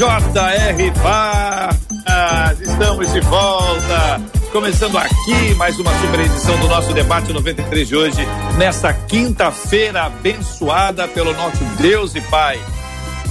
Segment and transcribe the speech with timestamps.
[0.00, 0.90] J.R.
[0.92, 2.60] Vargas.
[2.62, 8.26] Estamos de volta Começando aqui mais uma super edição do nosso debate 93 de hoje,
[8.56, 12.58] nesta quinta-feira abençoada pelo nosso Deus e Pai.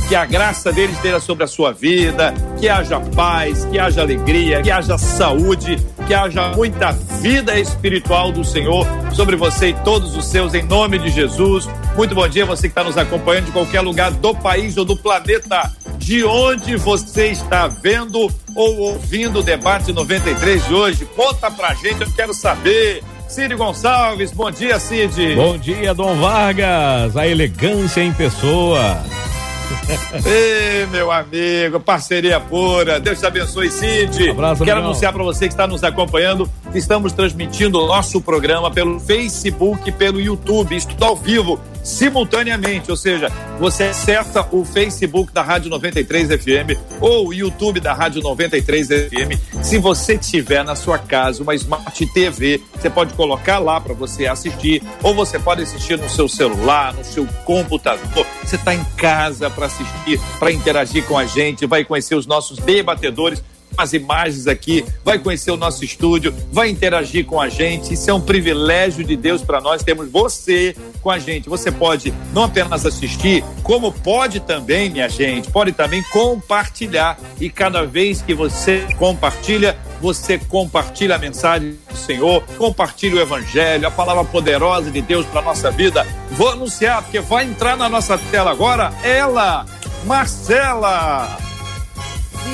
[0.09, 4.59] Que a graça dele esteja sobre a sua vida, que haja paz, que haja alegria,
[4.59, 5.77] que haja saúde,
[6.08, 6.91] que haja muita
[7.22, 11.70] vida espiritual do Senhor sobre você e todos os seus, em nome de Jesus.
[11.95, 14.98] Muito bom dia, você que está nos acompanhando de qualquer lugar do país ou do
[14.98, 21.05] planeta de onde você está vendo ou ouvindo o debate 93 de hoje.
[21.16, 23.04] Conta pra gente, eu quero saber.
[23.27, 25.35] Cid Gonçalves, bom dia, Cid.
[25.35, 29.04] Bom dia, Dom Vargas, a elegância em pessoa.
[30.25, 32.99] Ei, meu amigo, parceria pura.
[32.99, 34.29] Deus te abençoe, Cid.
[34.29, 38.21] Um abraço, Quero anunciar para você que está nos acompanhando que estamos transmitindo o nosso
[38.21, 41.59] programa pelo Facebook e pelo YouTube, isto ao vivo
[41.90, 47.93] simultaneamente, ou seja, você acessa o Facebook da Rádio 93 FM ou o YouTube da
[47.93, 49.63] Rádio 93 FM.
[49.63, 54.27] Se você tiver na sua casa uma Smart TV, você pode colocar lá para você
[54.27, 58.26] assistir, ou você pode assistir no seu celular, no seu computador.
[58.43, 62.60] Você está em casa para assistir, para interagir com a gente, vai conhecer os nossos
[62.60, 63.43] debatedores
[63.77, 67.94] as imagens aqui, vai conhecer o nosso estúdio, vai interagir com a gente.
[67.94, 69.84] Isso é um privilégio de Deus para nós.
[69.84, 71.50] Temos você com a gente.
[71.50, 77.17] Você pode não apenas assistir, como pode também, minha gente, pode também compartilhar.
[77.39, 83.88] E cada vez que você compartilha, você compartilha a mensagem do Senhor, compartilha o Evangelho,
[83.88, 86.05] a palavra poderosa de Deus para nossa vida.
[86.31, 89.65] Vou anunciar, porque vai entrar na nossa tela agora ela,
[90.05, 91.48] Marcela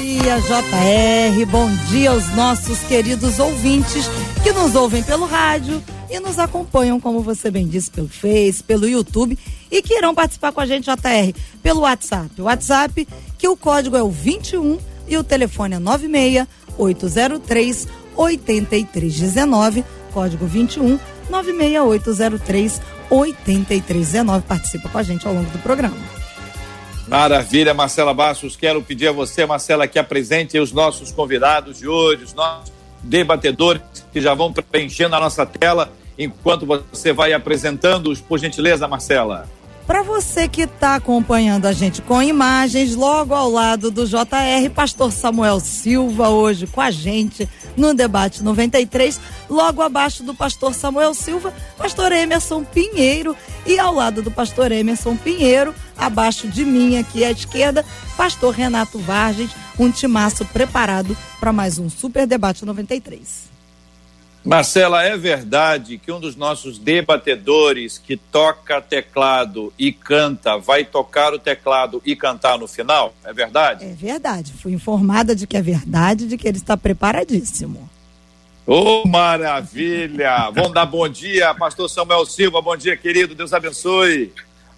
[0.01, 1.45] dia, JR.
[1.50, 4.06] Bom dia aos nossos queridos ouvintes
[4.44, 8.88] que nos ouvem pelo rádio e nos acompanham, como você bem disse, pelo Face, pelo
[8.88, 9.38] YouTube
[9.72, 12.29] e que irão participar com a gente, JR, pelo WhatsApp.
[12.39, 13.07] O WhatsApp,
[13.38, 16.47] que o código é o 21 e o telefone é 96
[16.78, 24.45] 803 8319, código 21 96803 8319.
[24.45, 26.15] Participa com a gente ao longo do programa.
[27.07, 28.55] Maravilha, Marcela Bastos.
[28.55, 33.81] Quero pedir a você, Marcela, que apresente os nossos convidados de hoje, os nossos debatedores
[34.11, 39.47] que já vão preenchendo a nossa tela enquanto você vai apresentando-os, por gentileza, Marcela.
[39.88, 45.12] Para você que está acompanhando a gente com imagens, logo ao lado do JR, Pastor
[45.12, 47.47] Samuel Silva, hoje com a gente
[47.78, 54.23] no debate 93, logo abaixo do Pastor Samuel Silva, Pastor Emerson Pinheiro, e ao lado
[54.23, 57.85] do Pastor Emerson Pinheiro, abaixo de mim aqui à esquerda,
[58.17, 63.54] Pastor Renato Vargas, um timaço preparado para mais um Super Debate 93.
[64.45, 71.33] Marcela, é verdade que um dos nossos debatedores que toca teclado e canta vai tocar
[71.33, 73.16] o teclado e cantar no final?
[73.23, 73.84] É verdade?
[73.84, 74.53] É verdade.
[74.53, 77.89] Fui informada de que é verdade, de que ele está preparadíssimo.
[78.67, 80.51] Ô, oh, maravilha!
[80.53, 82.61] Vamos dar bom dia, pastor Samuel Silva.
[82.61, 83.34] Bom dia, querido.
[83.34, 84.31] Deus abençoe.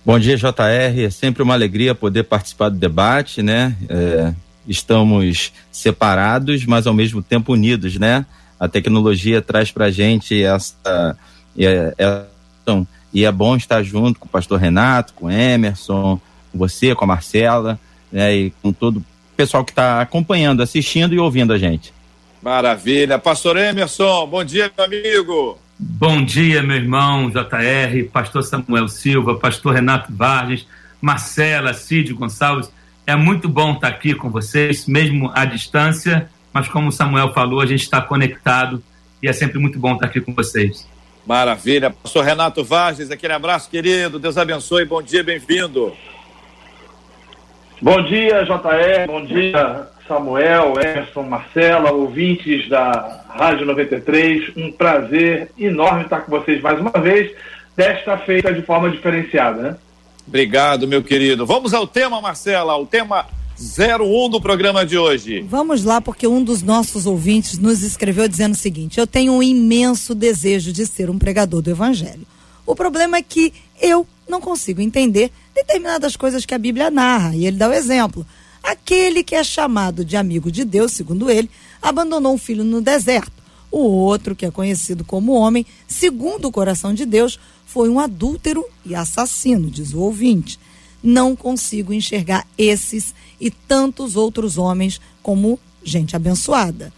[0.06, 1.04] Bom dia, JR.
[1.06, 3.76] É sempre uma alegria poder participar do debate, né?
[3.90, 4.34] É,
[4.66, 8.26] estamos separados, mas ao mesmo tempo unidos, né?
[8.60, 11.18] A tecnologia traz para a gente essa,
[11.58, 16.20] essa, e é bom estar junto com o pastor Renato, com o Emerson,
[16.52, 17.80] com você, com a Marcela,
[18.12, 21.94] né, e com todo o pessoal que está acompanhando, assistindo e ouvindo a gente.
[22.42, 23.18] Maravilha.
[23.18, 25.60] Pastor Emerson, bom dia, meu amigo.
[25.80, 30.66] Bom dia, meu irmão JR, pastor Samuel Silva, pastor Renato Vargas,
[31.00, 32.72] Marcela, Cid Gonçalves.
[33.06, 37.62] É muito bom estar aqui com vocês, mesmo à distância mas como o Samuel falou,
[37.62, 38.82] a gente está conectado
[39.22, 40.90] e é sempre muito bom estar aqui com vocês.
[41.24, 41.92] Maravilha.
[41.92, 44.18] Pastor Renato Vargas, aquele abraço, querido.
[44.18, 44.84] Deus abençoe.
[44.84, 45.94] Bom dia, bem-vindo.
[47.80, 49.06] Bom dia, JR.
[49.06, 54.58] Bom dia, Samuel, Emerson, Marcela, ouvintes da Rádio 93.
[54.58, 57.36] Um prazer enorme estar com vocês mais uma vez,
[57.76, 59.78] desta feita de forma diferenciada, né?
[60.28, 61.46] Obrigado, meu querido.
[61.46, 62.76] Vamos ao tema, Marcela.
[62.78, 63.28] O tema
[63.60, 65.42] 01 do programa de hoje.
[65.42, 69.42] Vamos lá, porque um dos nossos ouvintes nos escreveu dizendo o seguinte: Eu tenho um
[69.42, 72.28] imenso desejo de ser um pregador do Evangelho.
[72.66, 73.52] O problema é que
[73.82, 77.36] eu não consigo entender determinadas coisas que a Bíblia narra.
[77.36, 78.26] E ele dá o exemplo.
[78.62, 81.50] Aquele que é chamado de amigo de Deus, segundo ele,
[81.82, 83.32] abandonou um filho no deserto.
[83.72, 88.66] O outro, que é conhecido como homem, segundo o coração de Deus, foi um adúltero
[88.86, 90.60] e assassino, diz o ouvinte.
[91.02, 96.92] Não consigo enxergar esses e tantos outros homens como gente abençoada.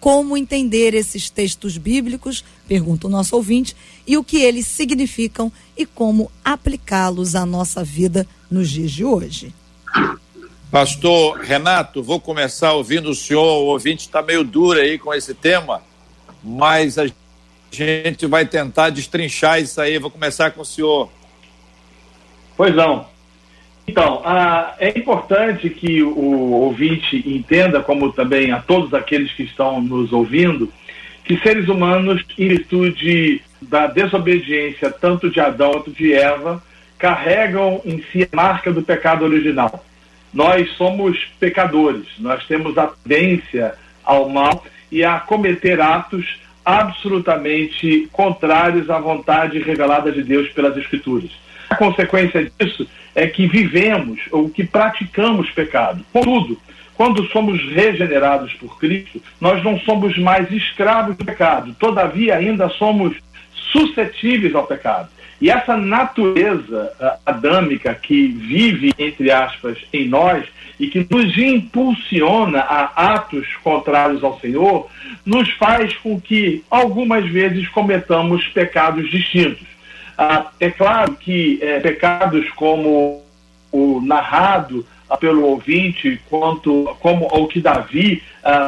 [0.00, 2.44] Como entender esses textos bíblicos?
[2.68, 3.74] Pergunta o nosso ouvinte,
[4.06, 9.54] e o que eles significam e como aplicá-los à nossa vida nos dias de hoje.
[10.70, 13.62] Pastor Renato, vou começar ouvindo o senhor.
[13.62, 15.80] O ouvinte está meio duro aí com esse tema,
[16.42, 17.06] mas a
[17.70, 19.98] gente vai tentar destrinchar isso aí.
[19.98, 21.10] Vou começar com o senhor.
[22.56, 23.13] Pois não.
[23.86, 29.80] Então, ah, é importante que o ouvinte entenda, como também a todos aqueles que estão
[29.80, 30.72] nos ouvindo,
[31.24, 36.62] que seres humanos, em virtude da desobediência tanto de Adão quanto de Eva,
[36.98, 39.84] carregam em si a marca do pecado original
[40.34, 48.90] nós somos pecadores, nós temos a tendência ao mal e a cometer atos absolutamente contrários
[48.90, 51.30] à vontade revelada de Deus pelas Escrituras.
[51.70, 56.04] A consequência disso é que vivemos ou que praticamos pecado.
[56.12, 56.58] Contudo,
[56.94, 63.16] quando somos regenerados por Cristo, nós não somos mais escravos do pecado, todavia ainda somos
[63.72, 65.08] suscetíveis ao pecado.
[65.40, 70.44] E essa natureza uh, adâmica que vive, entre aspas, em nós
[70.78, 74.88] e que nos impulsiona a atos contrários ao Senhor,
[75.26, 79.73] nos faz com que algumas vezes cometamos pecados distintos.
[80.18, 83.22] Uh, é claro que é, pecados como
[83.72, 88.22] o narrado uh, pelo ouvinte, quanto como o que Davi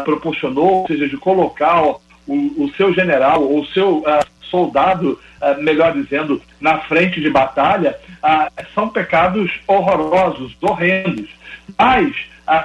[0.04, 4.02] proporcionou, ou seja, de colocar o, o seu general, ou o seu
[4.50, 11.28] soldado, uh, melhor dizendo, na frente de batalha, uh, são pecados horrorosos, horrendos.
[11.78, 12.14] Mas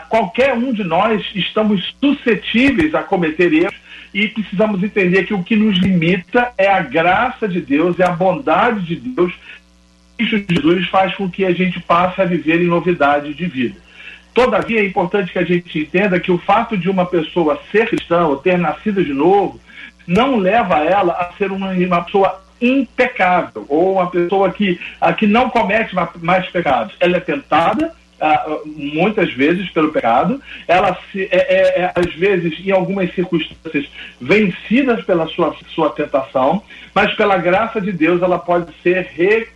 [0.09, 3.80] qualquer um de nós estamos suscetíveis a cometer erros
[4.13, 8.11] e precisamos entender que o que nos limita é a graça de Deus, é a
[8.11, 9.33] bondade de Deus.
[10.17, 13.75] Cristo Jesus faz com que a gente passe a viver em novidade de vida.
[14.33, 18.25] Todavia, é importante que a gente entenda que o fato de uma pessoa ser cristã
[18.27, 19.59] ou ter nascido de novo
[20.07, 25.27] não leva ela a ser uma, uma pessoa impecável ou uma pessoa que, a, que
[25.27, 26.95] não comete mais pecados.
[26.99, 27.93] Ela é tentada,
[28.65, 33.89] muitas vezes pelo pecado, ela se, é, é, é, às vezes, em algumas circunstâncias,
[34.19, 36.61] vencidas pela sua, sua tentação,
[36.93, 39.47] mas pela graça de Deus ela pode ser re,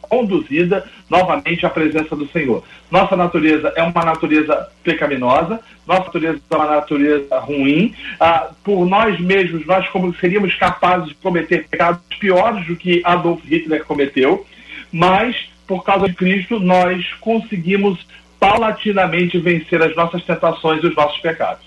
[0.00, 2.64] conduzida novamente à presença do Senhor.
[2.90, 7.94] Nossa natureza é uma natureza pecaminosa, nossa natureza é uma natureza ruim.
[8.18, 13.44] Ah, por nós mesmos, nós como seríamos capazes de cometer pecados piores do que Adolf
[13.44, 14.46] Hitler cometeu,
[14.90, 15.36] mas
[15.68, 18.04] por causa de Cristo nós conseguimos
[18.40, 21.64] paulatinamente vencer as nossas tentações e os nossos pecados.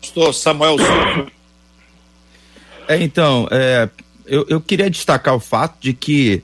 [0.00, 1.26] Pastor Samuel Silva.
[2.88, 3.88] É, então, é,
[4.26, 6.42] eu, eu queria destacar o fato de que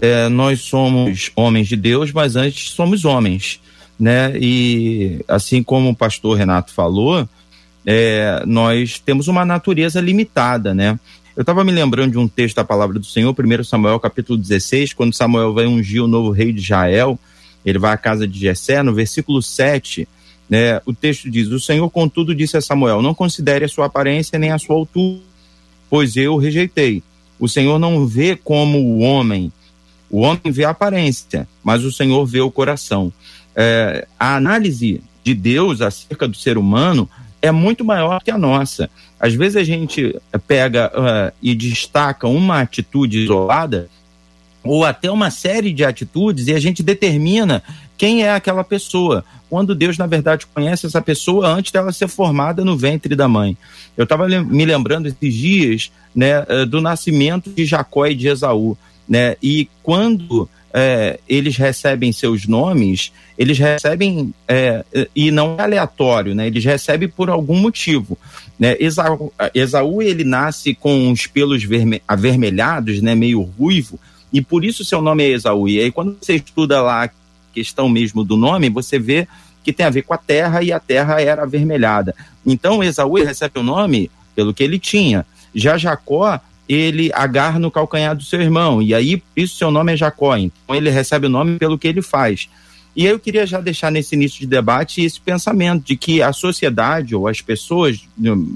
[0.00, 3.60] é, nós somos homens de Deus, mas antes somos homens,
[3.98, 4.32] né?
[4.38, 7.28] E assim como o pastor Renato falou,
[7.84, 10.98] é, nós temos uma natureza limitada, né?
[11.36, 14.94] Eu estava me lembrando de um texto da palavra do Senhor, 1 Samuel capítulo 16,
[14.94, 17.18] quando Samuel vai ungir o novo rei de Israel,
[17.62, 20.08] ele vai à casa de Jessé, no versículo 7,
[20.48, 24.38] né, o texto diz, o Senhor contudo disse a Samuel, não considere a sua aparência
[24.38, 25.20] nem a sua altura,
[25.90, 27.02] pois eu o rejeitei.
[27.38, 29.52] O Senhor não vê como o homem,
[30.08, 33.12] o homem vê a aparência, mas o Senhor vê o coração.
[33.54, 37.06] É, a análise de Deus acerca do ser humano
[37.42, 38.88] é muito maior que a nossa.
[39.18, 40.14] Às vezes a gente
[40.46, 43.88] pega uh, e destaca uma atitude isolada
[44.62, 47.62] ou até uma série de atitudes e a gente determina
[47.96, 52.64] quem é aquela pessoa, quando Deus, na verdade, conhece essa pessoa antes dela ser formada
[52.64, 53.56] no ventre da mãe.
[53.96, 58.76] Eu estava me lembrando esses dias né, eh, do nascimento de Jacó e de Esaú
[59.08, 59.36] né?
[59.42, 64.84] E quando é, eles recebem seus nomes, eles recebem é,
[65.16, 66.48] e não é aleatório, né?
[66.48, 68.18] Eles recebem por algum motivo,
[68.58, 68.76] né?
[68.78, 73.14] Esaú, Esaú ele nasce com os pelos verme, avermelhados, né?
[73.14, 73.98] Meio ruivo
[74.30, 75.66] e por isso seu nome é Esaú.
[75.66, 77.10] E aí quando você estuda lá a
[77.54, 79.26] questão mesmo do nome, você vê
[79.64, 82.14] que tem a ver com a terra e a terra era avermelhada.
[82.44, 85.24] Então Esaú recebe o nome pelo que ele tinha.
[85.54, 89.96] Já Jacó ele agarra no calcanhar do seu irmão, e aí isso seu nome é
[89.96, 92.48] Jacó, então ele recebe o nome pelo que ele faz.
[92.94, 96.32] E aí eu queria já deixar nesse início de debate esse pensamento de que a
[96.32, 98.08] sociedade ou as pessoas,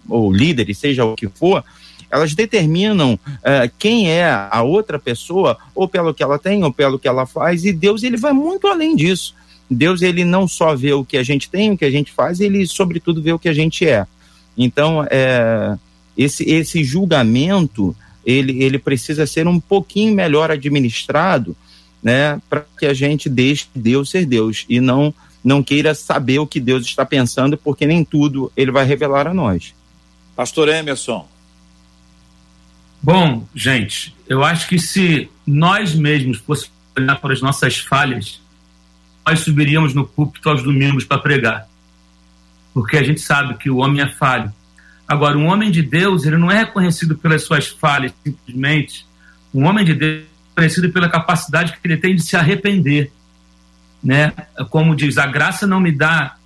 [0.09, 1.63] ou líderes, seja o que for,
[2.11, 6.99] elas determinam uh, quem é a outra pessoa, ou pelo que ela tem, ou pelo
[6.99, 9.35] que ela faz, e Deus ele vai muito além disso.
[9.71, 12.41] Deus ele não só vê o que a gente tem, o que a gente faz,
[12.41, 14.07] ele sobretudo vê o que a gente é.
[14.59, 15.77] Então, é,
[16.23, 21.57] esse, esse julgamento ele, ele precisa ser um pouquinho melhor administrado,
[22.03, 26.47] né, para que a gente deixe Deus ser Deus e não não queira saber o
[26.47, 29.75] que Deus está pensando, porque nem tudo ele vai revelar a nós.
[30.37, 31.27] Pastor Emerson.
[33.03, 38.39] Bom, gente, eu acho que se nós mesmos fôssemos olhar para as nossas falhas,
[39.27, 41.67] nós subiríamos no púlpito aos domingos para pregar.
[42.75, 44.53] Porque a gente sabe que o homem é falho.
[45.11, 49.05] Agora, um homem de Deus, ele não é reconhecido pelas suas falhas, simplesmente.
[49.53, 53.11] Um homem de Deus é reconhecido pela capacidade que ele tem de se arrepender.
[54.01, 54.33] Né?
[54.69, 56.37] Como diz, a graça não me dá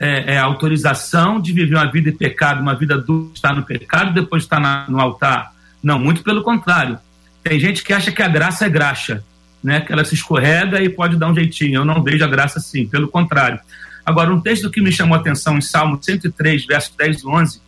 [0.00, 4.14] é, é, autorização de viver uma vida de pecado, uma vida dura, estar no pecado
[4.14, 5.52] depois estar na, no altar.
[5.82, 6.98] Não, muito pelo contrário.
[7.42, 9.22] Tem gente que acha que a graça é graxa,
[9.62, 9.82] né?
[9.82, 11.80] que ela se escorrega e pode dar um jeitinho.
[11.80, 13.60] Eu não vejo a graça assim, pelo contrário.
[14.02, 17.64] Agora, um texto que me chamou a atenção em Salmo 103, versos 10 e 11,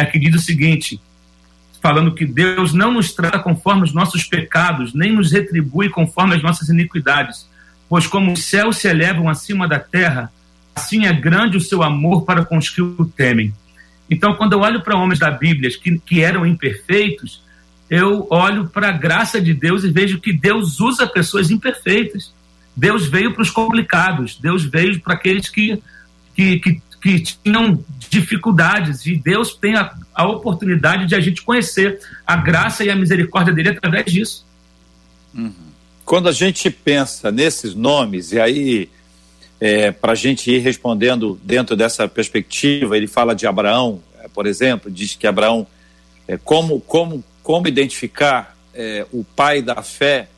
[0.00, 1.00] é que diz o seguinte,
[1.82, 6.42] falando que Deus não nos trata conforme os nossos pecados, nem nos retribui conforme as
[6.42, 7.48] nossas iniquidades.
[7.88, 10.32] Pois como os céus se elevam acima da terra,
[10.74, 13.52] assim é grande o seu amor para com os que o temem.
[14.08, 17.42] Então, quando eu olho para homens da Bíblia que, que eram imperfeitos,
[17.88, 22.32] eu olho para a graça de Deus e vejo que Deus usa pessoas imperfeitas.
[22.76, 25.82] Deus veio para os complicados, Deus veio para aqueles que,
[26.34, 32.00] que, que que tinham dificuldades e Deus tem a, a oportunidade de a gente conhecer
[32.26, 34.44] a graça e a misericórdia dele através disso.
[35.32, 35.52] Uhum.
[36.04, 38.90] Quando a gente pensa nesses nomes, e aí,
[39.60, 44.44] é, para a gente ir respondendo dentro dessa perspectiva, ele fala de Abraão, é, por
[44.44, 45.64] exemplo, diz que Abraão,
[46.26, 50.28] é, como, como, como identificar é, o pai da fé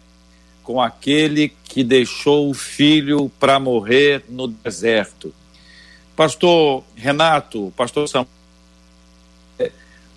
[0.62, 5.32] com aquele que deixou o filho para morrer no deserto?
[6.16, 8.28] Pastor Renato, pastor Samuel,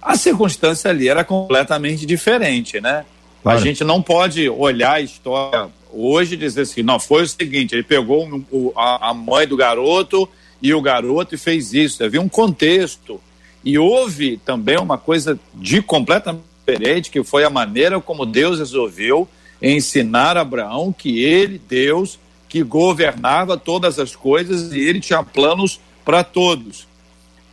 [0.01, 3.05] a circunstância ali era completamente diferente, né?
[3.41, 3.57] Claro.
[3.57, 7.73] A gente não pode olhar a história hoje e dizer assim, não, foi o seguinte,
[7.73, 10.29] ele pegou o, a, a, mãe do garoto
[10.61, 12.03] e o garoto e fez isso.
[12.03, 13.19] Havia um contexto.
[13.63, 19.27] E houve também uma coisa de completamente diferente, que foi a maneira como Deus resolveu
[19.61, 25.79] ensinar a Abraão que ele, Deus, que governava todas as coisas e ele tinha planos
[26.05, 26.87] para todos.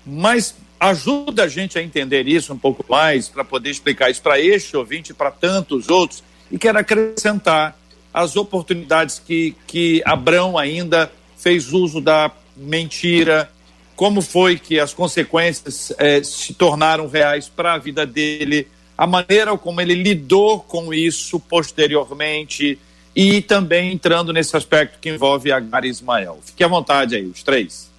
[0.06, 4.38] Mas ajuda a gente a entender isso um pouco mais, para poder explicar isso para
[4.38, 7.78] este ouvinte e para tantos outros, e quero acrescentar
[8.12, 13.50] as oportunidades que, que Abraão ainda fez uso da mentira,
[13.96, 18.66] como foi que as consequências eh, se tornaram reais para a vida dele,
[18.98, 22.78] a maneira como ele lidou com isso posteriormente
[23.14, 26.40] e também entrando nesse aspecto que envolve Agar e Ismael.
[26.44, 27.91] Fique à vontade aí, os três.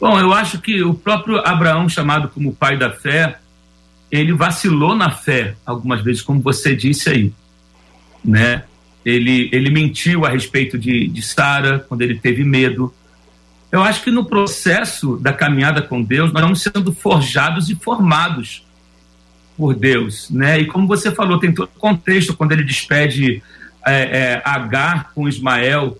[0.00, 3.38] Bom, eu acho que o próprio Abraão, chamado como pai da fé,
[4.10, 7.32] ele vacilou na fé algumas vezes, como você disse aí,
[8.24, 8.64] né?
[9.04, 12.92] Ele, ele mentiu a respeito de, de Sara quando ele teve medo.
[13.70, 18.64] Eu acho que no processo da caminhada com Deus, nós vamos sendo forjados e formados
[19.56, 20.58] por Deus, né?
[20.58, 23.42] E como você falou, tem todo o contexto quando ele despede
[23.86, 25.96] é, é, Agar com Ismael,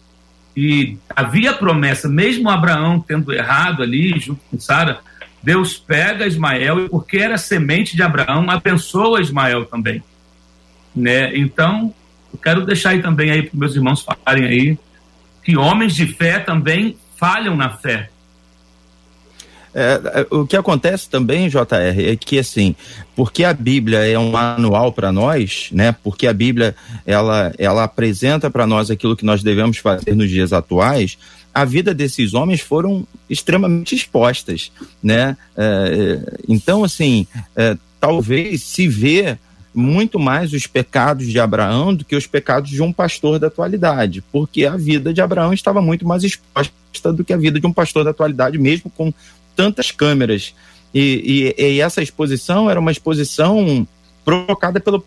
[0.57, 5.01] e havia promessa, mesmo Abraão tendo errado ali, junto com Sara,
[5.43, 10.03] Deus pega Ismael e, porque era semente de Abraão, abençoa Ismael também.
[10.95, 11.37] Né?
[11.37, 11.95] Então,
[12.33, 14.79] eu quero deixar aí também aí para meus irmãos falarem aí
[15.43, 18.11] que homens de fé também falham na fé.
[19.75, 21.65] É, é, o que acontece também, JR,
[21.97, 22.75] é que assim,
[23.15, 25.95] porque a Bíblia é um manual para nós, né?
[26.03, 26.75] Porque a Bíblia
[27.07, 31.17] ela, ela apresenta para nós aquilo que nós devemos fazer nos dias atuais.
[31.55, 34.73] A vida desses homens foram extremamente expostas,
[35.03, 35.37] né?
[35.57, 35.65] É,
[36.27, 39.39] é então, assim, é, talvez se vê
[39.73, 44.23] muito mais os pecados de Abraão do que os pecados de um pastor da atualidade,
[44.33, 46.73] porque a vida de Abraão estava muito mais exposta
[47.13, 49.13] do que a vida de um pastor da atualidade, mesmo com
[49.61, 50.55] tantas câmeras.
[50.95, 53.87] E, e, e essa exposição era uma exposição
[54.25, 55.05] provocada pelo.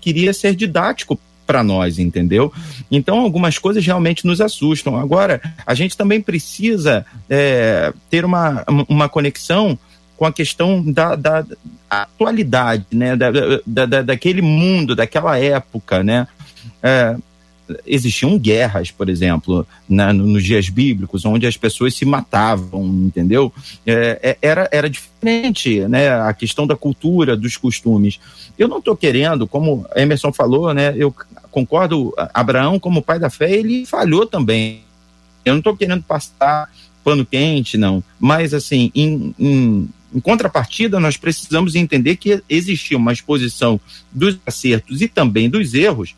[0.00, 2.52] queria ser didático para nós, entendeu?
[2.90, 4.98] Então, algumas coisas realmente nos assustam.
[4.98, 9.78] Agora, a gente também precisa é, ter uma, uma conexão
[10.16, 11.44] com a questão da, da
[11.88, 13.14] atualidade, né?
[13.14, 13.30] Da,
[13.64, 16.26] da, da, daquele mundo, daquela época, né?
[16.82, 17.16] É,
[17.86, 23.52] existiam guerras, por exemplo, na, nos dias bíblicos, onde as pessoas se matavam, entendeu?
[23.86, 26.10] É, é, era, era diferente, né?
[26.10, 28.20] A questão da cultura, dos costumes.
[28.58, 30.94] Eu não estou querendo, como Emerson falou, né?
[30.96, 31.14] Eu
[31.50, 34.82] concordo, Abraão, como pai da fé, ele falhou também.
[35.44, 36.70] Eu não estou querendo passar
[37.04, 38.02] pano quente, não.
[38.18, 43.78] Mas, assim, em, em, em, contrapartida, nós precisamos entender que existia uma exposição
[44.10, 46.14] dos acertos e também dos erros,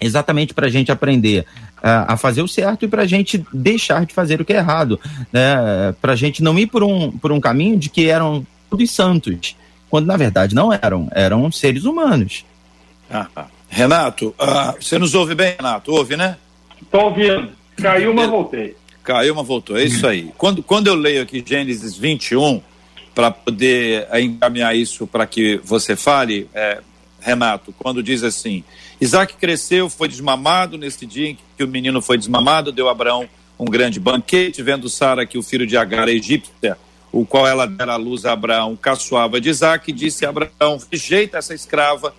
[0.00, 1.44] exatamente para a gente aprender
[1.82, 4.56] a, a, fazer o certo e para a gente deixar de fazer o que é
[4.56, 5.00] errado.
[5.32, 5.94] Né?
[6.00, 9.56] Para a gente não ir por um, por um caminho de que eram todos santos,
[9.90, 12.44] quando na verdade não eram, eram seres humanos.
[13.10, 13.46] Ah, ah.
[13.68, 15.92] Renato, ah, você nos ouve bem, Renato?
[15.92, 16.36] Ouve, né?
[16.80, 17.50] Estou ouvindo.
[17.76, 18.76] Caiu, mas voltei.
[19.04, 19.76] Caiu, mas voltou.
[19.76, 20.30] É isso aí.
[20.36, 22.60] Quando, quando eu leio aqui Gênesis 21,
[23.14, 26.80] para poder encaminhar isso para que você fale, é,
[27.20, 28.62] Renato, quando diz assim:
[29.00, 33.28] Isaac cresceu, foi desmamado nesse dia em que o menino foi desmamado, deu a Abraão
[33.58, 36.78] um grande banquete, vendo Sara que o filho de Agar, a egípcia,
[37.10, 40.78] o qual ela dera à luz a Abraão, caçoava de Isaac, e disse a Abraão:
[40.90, 42.14] rejeita essa escrava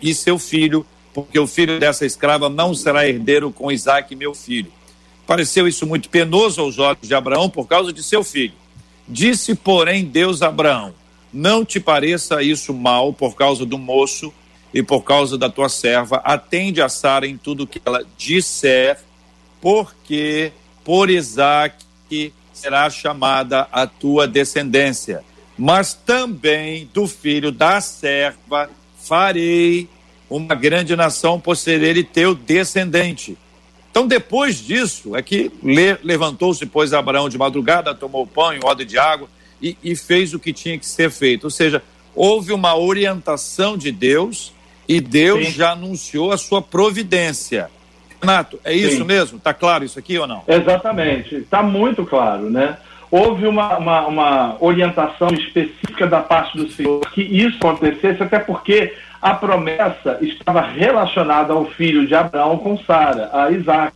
[0.00, 4.72] e seu filho, porque o filho dessa escrava não será herdeiro com Isaac, meu filho.
[5.26, 8.54] Pareceu isso muito penoso aos olhos de Abraão por causa de seu filho.
[9.08, 10.94] Disse, porém, Deus a Abraão:
[11.32, 14.32] Não te pareça isso mal por causa do moço
[14.74, 16.16] e por causa da tua serva.
[16.24, 18.98] Atende a Sara em tudo que ela disser,
[19.60, 20.52] porque
[20.84, 21.84] por Isaac
[22.52, 25.22] será chamada a tua descendência.
[25.56, 28.68] Mas também do filho da serva
[28.98, 29.88] farei
[30.28, 33.36] uma grande nação por ser ele teu descendente.
[33.90, 35.50] Então, depois disso, é que
[36.02, 39.28] levantou-se, pois, Abraão de madrugada, tomou pão e roda de água
[39.62, 41.44] e, e fez o que tinha que ser feito.
[41.44, 41.82] Ou seja,
[42.14, 44.52] houve uma orientação de Deus
[44.88, 45.52] e Deus Sim.
[45.52, 47.70] já anunciou a sua providência.
[48.20, 49.04] Renato, é isso Sim.
[49.04, 49.38] mesmo?
[49.38, 50.42] Está claro isso aqui ou não?
[50.46, 52.76] Exatamente, está muito claro, né?
[53.10, 58.94] Houve uma, uma, uma, orientação específica da parte do Senhor que isso acontecesse, até porque
[59.20, 63.92] a promessa estava relacionada ao filho de Abraão com Sara, a Isaac,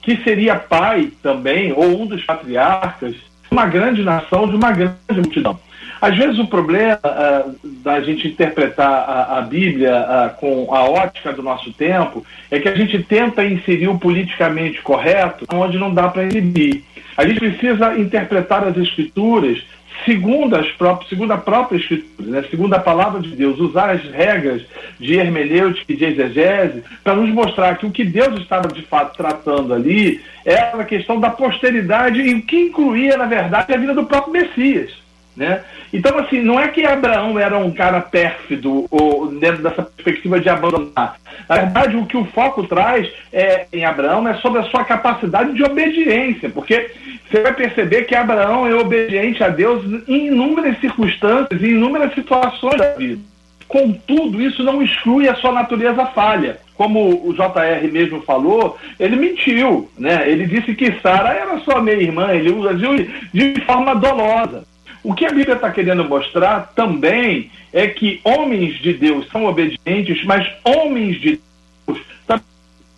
[0.00, 3.16] que seria pai também, ou um dos patriarcas,
[3.54, 5.58] uma grande nação, de uma grande multidão.
[6.00, 11.32] Às vezes o problema uh, da gente interpretar a, a Bíblia uh, com a ótica
[11.32, 16.08] do nosso tempo é que a gente tenta inserir o politicamente correto onde não dá
[16.08, 16.84] para inserir.
[17.16, 19.62] A gente precisa interpretar as escrituras
[20.04, 22.44] segundo, as próprias, segundo a própria Escritura, né?
[22.50, 24.62] segundo a palavra de Deus, usar as regras
[24.98, 29.16] de hermenêutica e de exegese para nos mostrar que o que Deus estava de fato
[29.16, 33.94] tratando ali era a questão da posteridade e o que incluía, na verdade, a vida
[33.94, 35.03] do próprio Messias.
[35.36, 35.62] Né?
[35.92, 40.48] Então, assim, não é que Abraão era um cara pérfido ou dentro dessa perspectiva de
[40.48, 41.16] abandonar.
[41.48, 45.52] Na verdade, o que o foco traz é, em Abraão é sobre a sua capacidade
[45.52, 46.90] de obediência, porque
[47.28, 52.76] você vai perceber que Abraão é obediente a Deus em inúmeras circunstâncias, em inúmeras situações
[52.76, 53.20] da vida.
[53.66, 56.58] Contudo, isso não exclui a sua natureza falha.
[56.76, 60.28] Como o JR mesmo falou, ele mentiu, né?
[60.28, 62.96] Ele disse que Sara era sua meia-irmã, ele usou
[63.32, 64.64] de forma dolosa.
[65.04, 70.24] O que a Bíblia está querendo mostrar também é que homens de Deus são obedientes,
[70.24, 71.38] mas homens de
[71.86, 72.00] Deus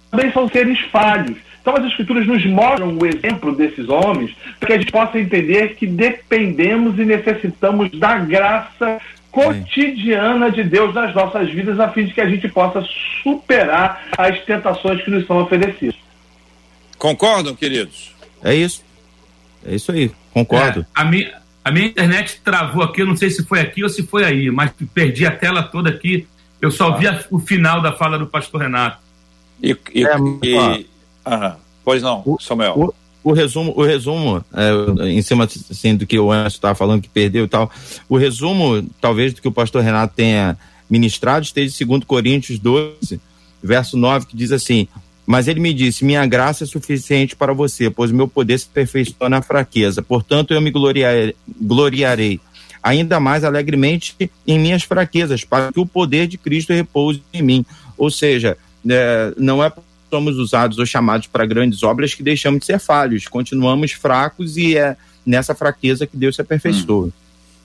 [0.08, 1.36] também são seres falhos.
[1.60, 5.74] Então as escrituras nos mostram o exemplo desses homens para que a gente possa entender
[5.74, 9.00] que dependemos e necessitamos da graça
[9.32, 12.86] cotidiana de Deus nas nossas vidas a fim de que a gente possa
[13.22, 15.96] superar as tentações que nos são oferecidas.
[16.96, 18.14] Concordam, queridos?
[18.42, 18.84] É isso.
[19.66, 20.80] É isso aí, concordo.
[20.80, 21.34] É, a, minha,
[21.66, 24.52] a minha internet travou aqui, eu não sei se foi aqui ou se foi aí,
[24.52, 26.24] mas perdi a tela toda aqui.
[26.62, 28.98] Eu só vi a, o final da fala do pastor Renato.
[29.60, 30.86] E, e, é, e
[31.26, 31.56] Aham.
[31.84, 32.94] Pois não, o, Samuel.
[33.24, 37.02] O, o resumo, o resumo é, em cima assim, do que o Anderson estava falando
[37.02, 37.68] que perdeu e tal,
[38.08, 40.56] o resumo, talvez, do que o pastor Renato tenha
[40.88, 43.20] ministrado, esteja em 2 Coríntios 12,
[43.60, 44.86] verso 9, que diz assim:
[45.26, 49.28] Mas ele me disse: Minha graça é suficiente para você, pois meu poder se aperfeiçoa
[49.28, 50.00] na fraqueza.
[50.02, 52.40] Portanto, eu me gloriarei, gloriarei
[52.82, 54.14] ainda mais alegremente
[54.46, 57.66] em minhas fraquezas, para que o poder de Cristo repouse em mim.
[57.98, 58.56] Ou seja,
[58.88, 59.72] é, não é
[60.08, 64.76] somos usados ou chamados para grandes obras que deixamos de ser falhos, continuamos fracos e
[64.76, 67.06] é nessa fraqueza que Deus se aperfeiçoa.
[67.06, 67.12] Hum.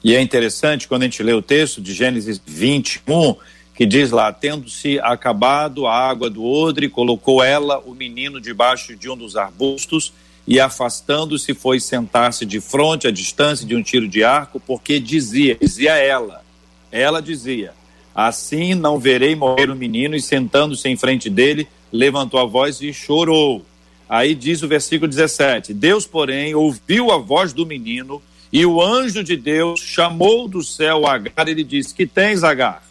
[0.04, 3.36] E é interessante quando a gente lê o texto de Gênesis 21,
[3.82, 9.10] que diz lá: Tendo-se acabado a água do odre, colocou ela, o menino, debaixo de
[9.10, 10.14] um dos arbustos,
[10.46, 15.58] e afastando-se, foi sentar-se de frente, à distância de um tiro de arco, porque dizia,
[15.60, 16.44] dizia ela,
[16.92, 17.74] ela dizia:
[18.14, 22.94] Assim não verei morrer o menino, e sentando-se em frente dele, levantou a voz e
[22.94, 23.66] chorou.
[24.08, 28.22] Aí diz o versículo 17: Deus, porém, ouviu a voz do menino
[28.54, 32.91] e o anjo de Deus chamou do céu Agar e lhe disse: Que tens, Agar?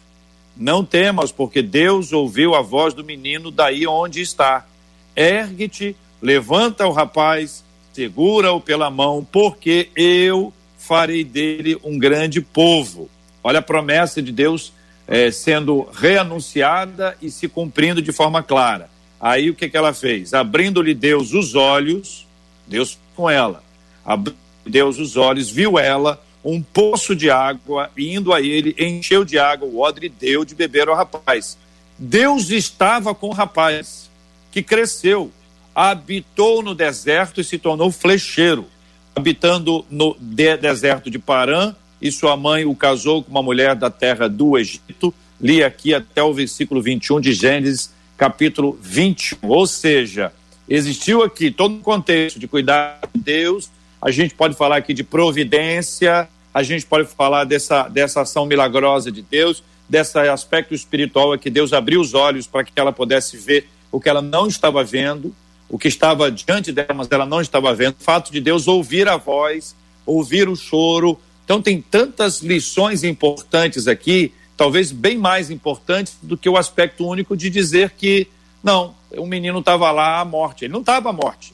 [0.55, 4.65] Não temas, porque Deus ouviu a voz do menino daí onde está.
[5.15, 13.09] Ergue-te, levanta o rapaz, segura-o pela mão, porque eu farei dele um grande povo.
[13.43, 14.73] Olha a promessa de Deus
[15.07, 18.89] é, sendo reanunciada e se cumprindo de forma clara.
[19.19, 20.33] Aí o que, que ela fez?
[20.33, 22.27] Abrindo-lhe Deus os olhos,
[22.67, 23.63] Deus com ela,
[24.05, 24.35] abriu
[24.65, 29.67] Deus os olhos, viu ela um poço de água, indo a ele, encheu de água
[29.67, 31.57] o odre e deu de beber ao rapaz.
[31.97, 34.09] Deus estava com o rapaz,
[34.51, 35.31] que cresceu,
[35.73, 38.65] habitou no deserto e se tornou flecheiro,
[39.15, 43.89] habitando no de deserto de Parã, e sua mãe o casou com uma mulher da
[43.89, 45.13] terra do Egito.
[45.39, 49.37] Li aqui até o versículo 21 de Gênesis, capítulo 21.
[49.43, 50.33] Ou seja,
[50.67, 53.69] existiu aqui todo um contexto de cuidar de Deus,
[54.01, 59.11] a gente pode falar aqui de providência, a gente pode falar dessa, dessa ação milagrosa
[59.11, 63.37] de Deus, desse aspecto espiritual é que Deus abriu os olhos para que ela pudesse
[63.37, 65.35] ver o que ela não estava vendo,
[65.69, 67.95] o que estava diante dela, mas ela não estava vendo.
[67.99, 71.19] O fato de Deus ouvir a voz, ouvir o choro.
[71.43, 77.35] Então, tem tantas lições importantes aqui, talvez bem mais importantes do que o aspecto único
[77.35, 78.27] de dizer que,
[78.63, 80.65] não, o menino estava lá à morte.
[80.65, 81.53] Ele não estava à morte.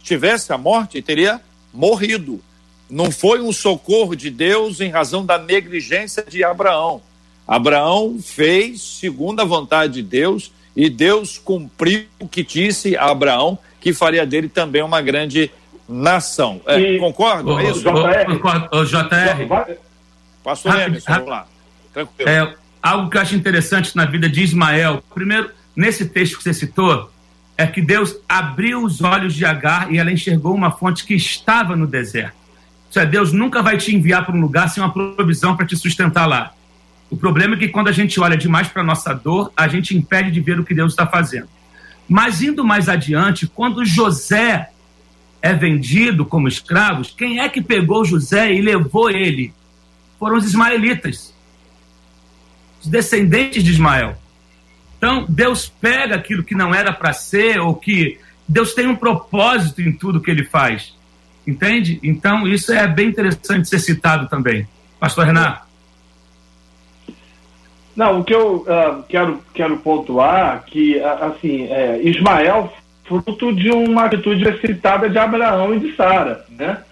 [0.00, 1.40] Se tivesse a morte, teria
[1.72, 2.40] morrido.
[2.88, 7.02] Não foi um socorro de Deus em razão da negligência de Abraão.
[7.46, 13.58] Abraão fez segundo a vontade de Deus e Deus cumpriu o que disse a Abraão
[13.80, 15.50] que faria dele também uma grande
[15.88, 16.60] nação.
[16.66, 17.58] É, e, concordo?
[17.58, 17.88] é isso?
[17.88, 19.76] O, JR.
[20.42, 21.46] Pastor Emerson, vamos lá.
[21.92, 22.28] Tranquilo.
[22.28, 25.02] É, algo que eu acho interessante na vida de Ismael.
[25.14, 27.10] Primeiro, nesse texto que você citou,
[27.56, 31.74] é que Deus abriu os olhos de Agar e ela enxergou uma fonte que estava
[31.74, 32.36] no deserto.
[32.90, 35.76] Isso é, Deus nunca vai te enviar para um lugar sem uma provisão para te
[35.76, 36.52] sustentar lá.
[37.10, 39.96] O problema é que quando a gente olha demais para a nossa dor, a gente
[39.96, 41.48] impede de ver o que Deus está fazendo.
[42.08, 44.70] Mas indo mais adiante, quando José
[45.40, 49.52] é vendido como escravos, quem é que pegou José e levou ele?
[50.18, 51.34] Foram os ismaelitas,
[52.80, 54.16] os descendentes de Ismael.
[54.96, 59.82] Então, Deus pega aquilo que não era para ser, ou que Deus tem um propósito
[59.82, 60.94] em tudo que ele faz.
[61.46, 62.00] Entende?
[62.02, 64.66] Então, isso é bem interessante ser citado também.
[64.98, 65.66] Pastor Renato.
[67.94, 72.72] Não, o que eu uh, quero, quero pontuar que, uh, assim, é, Ismael,
[73.04, 76.82] fruto de uma atitude precipitada de Abraão e de Sara, né?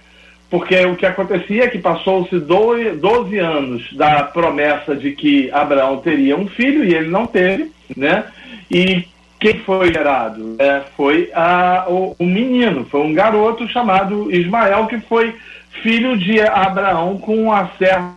[0.54, 6.36] Porque o que acontecia é que passou-se 12 anos da promessa de que Abraão teria
[6.36, 8.22] um filho e ele não teve, né?
[8.70, 9.04] E
[9.40, 10.54] quem foi gerado?
[10.60, 15.34] É, foi a, o, o, menino, foi um garoto chamado Ismael, que foi
[15.82, 18.14] filho de Abraão com a serva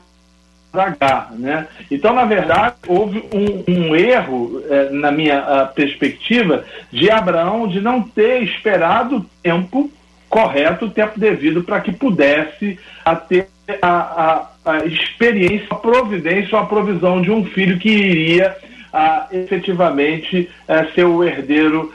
[0.74, 1.66] Agar, né?
[1.90, 8.04] Então, na verdade, houve um, um erro, é, na minha perspectiva, de Abraão de não
[8.04, 9.90] ter esperado tempo
[10.30, 13.48] correto, o tempo devido para que pudesse a ter
[13.82, 18.56] a, a, a experiência, a providência, a provisão de um filho que iria
[18.92, 21.94] a, efetivamente a, ser o herdeiro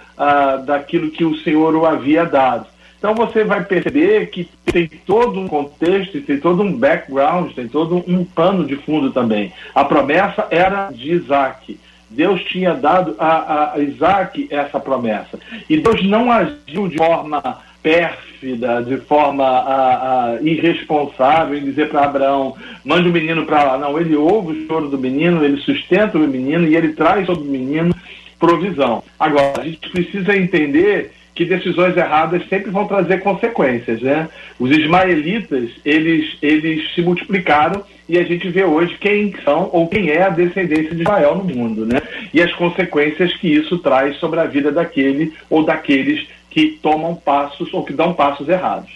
[0.66, 2.66] daquilo que o Senhor o havia dado.
[2.98, 8.04] Então você vai perceber que tem todo um contexto, tem todo um background, tem todo
[8.06, 9.52] um pano de fundo também.
[9.74, 11.80] A promessa era de Isaac.
[12.08, 15.38] Deus tinha dado a, a Isaac essa promessa.
[15.68, 17.42] E Deus não agiu de forma
[17.82, 23.78] pérfida, de forma a, a, irresponsável em dizer para Abraão, mande o menino para lá.
[23.78, 27.42] Não, ele ouve o choro do menino, ele sustenta o menino e ele traz sobre
[27.42, 27.94] o menino
[28.38, 29.02] provisão.
[29.18, 34.28] Agora, a gente precisa entender que decisões erradas sempre vão trazer consequências, né?
[34.58, 40.10] Os ismaelitas, eles, eles se multiplicaram e a gente vê hoje quem são ou quem
[40.10, 42.02] é a descendência de Israel no mundo, né?
[42.34, 47.72] E as consequências que isso traz sobre a vida daquele ou daqueles que tomam passos
[47.72, 48.90] ou que dão passos errados.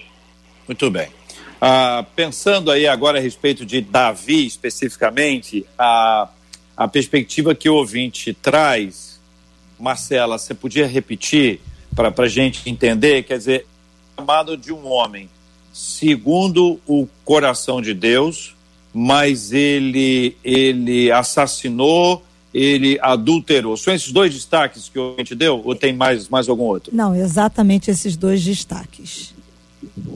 [0.67, 1.09] Muito bem.
[1.61, 6.29] Ah, pensando aí agora a respeito de Davi especificamente, a,
[6.77, 9.19] a perspectiva que o ouvinte traz,
[9.79, 11.61] Marcela, você podia repetir
[11.95, 13.23] para a gente entender?
[13.23, 13.67] Quer dizer,
[14.19, 15.31] chamado de um homem
[15.73, 18.55] segundo o coração de Deus,
[18.93, 22.23] mas ele, ele assassinou
[22.57, 23.77] ele adulterou.
[23.77, 26.95] São esses dois destaques que o gente deu ou tem mais, mais algum outro?
[26.95, 29.35] Não, exatamente esses dois destaques.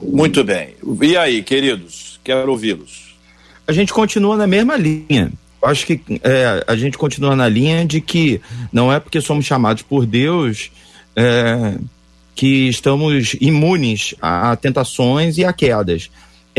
[0.02, 0.74] Muito bem.
[1.02, 2.18] E aí, queridos?
[2.24, 3.14] Quero ouvi-los.
[3.66, 5.30] A gente continua na mesma linha.
[5.62, 8.40] acho que é, a gente continua na linha de que
[8.72, 10.70] não é porque somos chamados por Deus
[11.14, 11.74] é,
[12.34, 16.10] que estamos imunes a, a tentações e a quedas.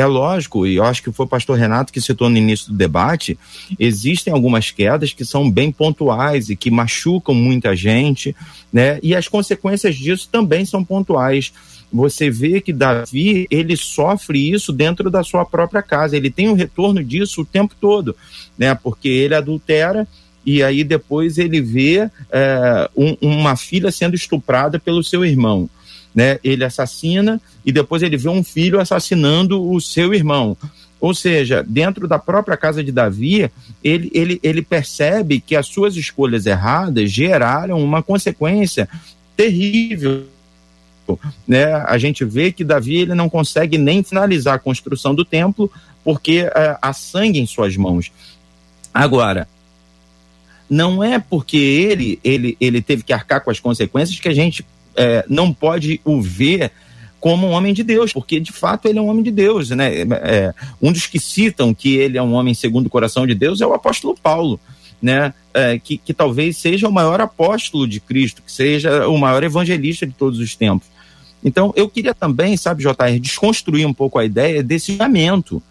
[0.02, 2.74] É lógico, e eu acho que foi o pastor Renato que citou no início do
[2.76, 3.38] debate,
[3.78, 8.36] existem algumas quedas que são bem pontuais e que machucam muita gente,
[8.74, 9.00] né?
[9.04, 11.54] E as consequências disso também são pontuais.
[11.94, 16.54] Você vê que Davi, ele sofre isso dentro da sua própria casa, ele tem o
[16.54, 18.16] um retorno disso o tempo todo,
[18.58, 18.74] né?
[18.74, 20.08] Porque ele adultera
[20.44, 25.70] e aí depois ele vê é, um, uma filha sendo estuprada pelo seu irmão
[26.14, 26.40] né?
[26.44, 30.58] Ele assassina e depois ele vê um filho assassinando o seu irmão.
[31.00, 33.50] Ou seja, dentro da própria casa de Davi,
[33.84, 38.88] ele, ele, ele percebe que as suas escolhas erradas geraram uma consequência
[39.36, 40.26] terrível.
[41.48, 41.74] Né?
[41.74, 45.72] A gente vê que Davi ele não consegue nem finalizar a construção do templo
[46.04, 48.12] porque uh, há sangue em suas mãos.
[48.94, 49.48] Agora,
[50.70, 54.66] não é porque ele, ele, ele teve que arcar com as consequências que a gente
[54.96, 56.72] é, não pode o ver
[57.20, 60.02] como um homem de Deus, porque de fato ele é um homem de Deus, né?
[60.24, 63.62] É, um dos que citam que ele é um homem segundo o coração de Deus
[63.62, 64.60] é o apóstolo Paulo,
[65.02, 65.34] né?
[65.54, 70.08] É, que, que talvez seja o maior apóstolo de Cristo, que seja o maior evangelista
[70.08, 70.88] de todos os tempos.
[71.44, 75.62] Então, eu queria também, sabe, JR, desconstruir um pouco a ideia desse julgamento,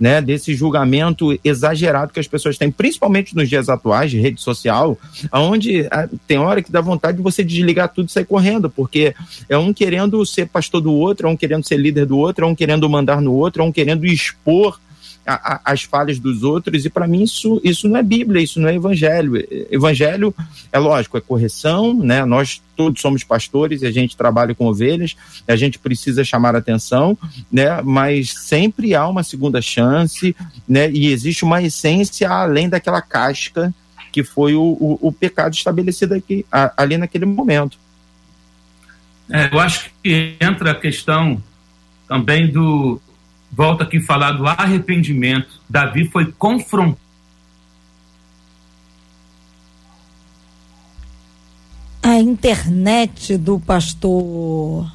[0.00, 4.98] né, desse julgamento exagerado que as pessoas têm, principalmente nos dias atuais de rede social,
[5.32, 9.14] onde ah, tem hora que dá vontade de você desligar tudo e sair correndo, porque
[9.48, 12.48] é um querendo ser pastor do outro, é um querendo ser líder do outro, é
[12.48, 14.78] um querendo mandar no outro, é um querendo expor
[15.28, 18.58] a, a, as falhas dos outros, e para mim isso, isso não é Bíblia, isso
[18.58, 19.34] não é Evangelho.
[19.70, 20.34] Evangelho,
[20.72, 22.24] é lógico, é correção, né?
[22.24, 25.14] Nós todos somos pastores e a gente trabalha com ovelhas,
[25.46, 27.16] a gente precisa chamar atenção,
[27.52, 27.82] né?
[27.82, 30.34] Mas sempre há uma segunda chance,
[30.66, 30.90] né?
[30.90, 33.72] E existe uma essência além daquela casca
[34.10, 37.78] que foi o, o, o pecado estabelecido aqui, a, ali naquele momento.
[39.30, 41.42] É, eu acho que entra a questão
[42.08, 42.98] também do,
[43.50, 45.60] volta aqui a falar do arrependimento.
[45.68, 46.98] Davi foi confrontado.
[52.02, 54.90] A internet do pastor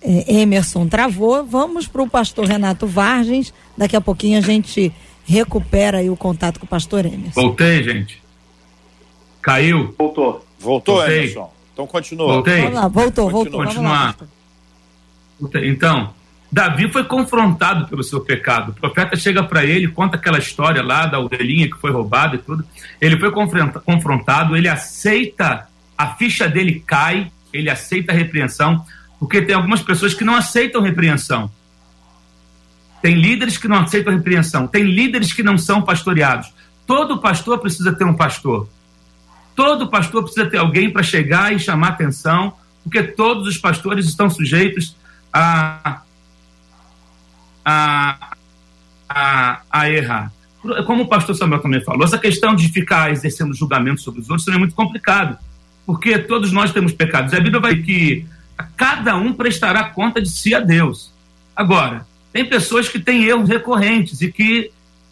[0.00, 1.44] é, Emerson travou.
[1.44, 3.52] Vamos para o pastor Renato Vargens.
[3.76, 4.92] Daqui a pouquinho a gente
[5.24, 7.40] recupera aí o contato com o pastor Emerson.
[7.40, 8.22] Voltei, gente.
[9.40, 9.94] Caiu.
[9.98, 10.46] Voltou.
[10.58, 11.18] Voltou, Voltei.
[11.18, 11.52] Emerson.
[11.72, 12.34] Então continua.
[12.34, 12.60] Voltei.
[12.62, 13.64] Vamos lá, voltou, voltou.
[13.64, 14.16] Continuar.
[15.40, 16.14] Lá, então,
[16.52, 18.72] Davi foi confrontado pelo seu pecado.
[18.72, 22.38] O profeta chega para ele, conta aquela história lá da ovelhinha que foi roubada e
[22.38, 22.62] tudo.
[23.00, 28.84] Ele foi confrontado, ele aceita, a ficha dele cai, ele aceita a repreensão,
[29.18, 31.50] porque tem algumas pessoas que não aceitam repreensão.
[33.00, 36.52] Tem líderes que não aceitam repreensão, tem líderes que não são pastoreados.
[36.86, 38.68] Todo pastor precisa ter um pastor.
[39.56, 42.52] Todo pastor precisa ter alguém para chegar e chamar atenção,
[42.84, 44.94] porque todos os pastores estão sujeitos
[45.32, 46.02] a
[47.64, 48.34] a,
[49.08, 50.32] a, a errar.
[50.86, 54.46] Como o pastor Samuel também falou, essa questão de ficar exercendo julgamento sobre os outros
[54.48, 55.36] é muito complicado,
[55.84, 57.34] porque todos nós temos pecados.
[57.34, 58.24] A Bíblia vai que
[58.76, 61.12] cada um prestará conta de si a Deus.
[61.54, 64.70] Agora, tem pessoas que têm erros recorrentes e que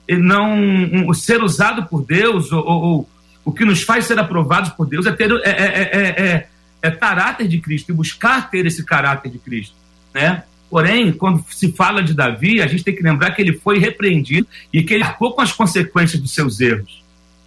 [0.08, 3.10] não um, ser usado por Deus ou, ou, ou,
[3.44, 6.48] o que nos faz ser aprovados por Deus é ter é, é, é,
[6.82, 9.74] é, caráter de Cristo e buscar ter esse caráter de Cristo,
[10.14, 10.44] né?
[10.70, 14.46] Porém, quando se fala de Davi, a gente tem que lembrar que ele foi repreendido
[14.72, 17.02] e que ele arcou com as consequências dos seus erros.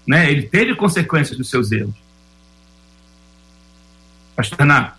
[0.05, 0.29] Né?
[0.29, 1.95] Ele teve consequências dos seus erros.
[4.35, 4.97] Pastor Renato.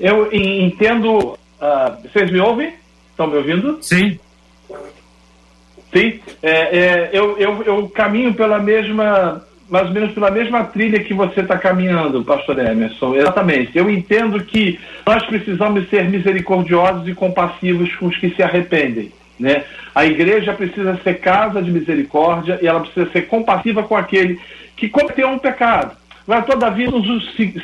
[0.00, 1.34] Eu entendo.
[1.60, 2.74] Uh, vocês me ouvem?
[3.10, 3.78] Estão me ouvindo?
[3.82, 4.18] Sim.
[5.92, 6.20] Sim.
[6.42, 11.12] É, é, eu, eu, eu caminho pela mesma mais ou menos pela mesma trilha que
[11.12, 13.14] você está caminhando, pastor Emerson.
[13.14, 13.76] Exatamente.
[13.76, 19.12] Eu entendo que nós precisamos ser misericordiosos e compassivos com os que se arrependem.
[19.38, 19.64] Né?
[19.94, 24.40] A igreja precisa ser casa de misericórdia e ela precisa ser compassiva com aquele
[24.76, 25.96] que cometeu um pecado.
[26.26, 27.02] Mas, todavia, não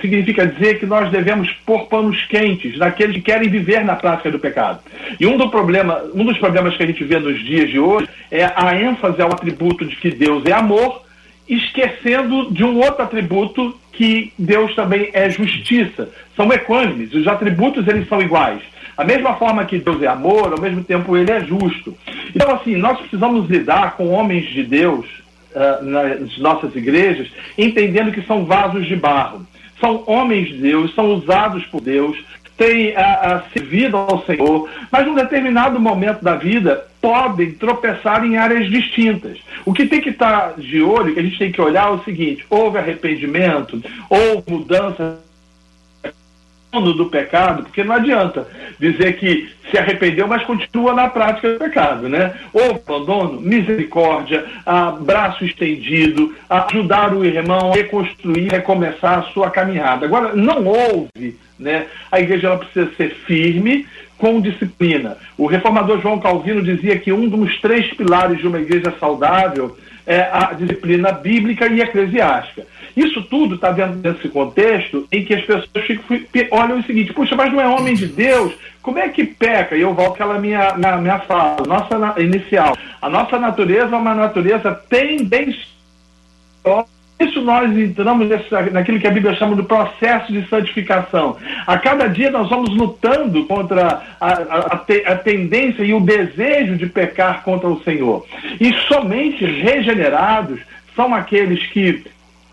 [0.00, 4.38] significa dizer que nós devemos pôr panos quentes naqueles que querem viver na prática do
[4.38, 4.80] pecado.
[5.20, 8.08] E um, do problema, um dos problemas que a gente vê nos dias de hoje
[8.30, 11.03] é a ênfase ao atributo de que Deus é amor
[11.48, 16.08] esquecendo de um outro atributo que Deus também é justiça.
[16.36, 18.60] São equânimes, os atributos eles são iguais.
[18.96, 21.96] A mesma forma que Deus é amor, ao mesmo tempo ele é justo.
[22.34, 25.06] Então, assim, nós precisamos lidar com homens de Deus
[25.54, 27.28] uh, nas nossas igrejas,
[27.58, 29.46] entendendo que são vasos de barro.
[29.80, 32.16] São homens de Deus, são usados por Deus,
[32.56, 38.38] têm uh, uh, servido ao Senhor, mas num determinado momento da vida, podem tropeçar em
[38.38, 39.38] áreas distintas.
[39.66, 42.02] O que tem que estar de olho, que a gente tem que olhar é o
[42.02, 45.20] seguinte: houve arrependimento, houve mudança
[46.72, 48.48] do pecado, porque não adianta
[48.80, 52.34] dizer que se arrependeu, mas continua na prática do pecado, né?
[52.52, 54.44] Ou abandono, misericórdia,
[55.02, 60.06] braço estendido, ajudar o irmão a reconstruir, recomeçar a sua caminhada.
[60.06, 61.86] Agora, não houve, né?
[62.10, 63.86] A igreja ela precisa ser firme,
[64.24, 65.18] com disciplina.
[65.36, 70.30] O reformador João Calvino dizia que um dos três pilares de uma igreja saudável é
[70.32, 72.66] a disciplina bíblica e eclesiástica.
[72.96, 77.36] Isso tudo está dentro desse contexto em que as pessoas ficam, olham o seguinte: puxa,
[77.36, 78.54] mas não é homem de Deus?
[78.80, 79.76] Como é que peca?
[79.76, 82.74] E eu volto àquela minha, minha, minha fala, nossa inicial.
[83.02, 85.74] A nossa natureza é uma natureza tendenciosa
[87.20, 88.28] isso nós entramos
[88.72, 91.36] naquilo que a Bíblia chama do processo de santificação.
[91.66, 96.86] A cada dia nós vamos lutando contra a, a, a tendência e o desejo de
[96.86, 98.26] pecar contra o Senhor.
[98.60, 100.60] E somente regenerados
[100.96, 102.04] são aqueles que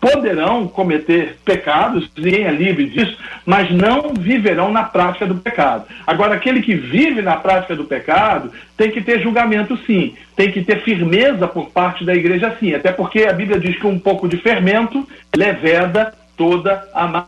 [0.02, 5.84] poderão cometer pecados, ninguém é livre disso, mas não viverão na prática do pecado.
[6.04, 10.60] Agora, aquele que vive na prática do pecado tem que ter julgamento sim, tem que
[10.64, 14.28] ter firmeza por parte da igreja sim, até porque a Bíblia diz que um pouco
[14.28, 17.24] de fermento leveda toda a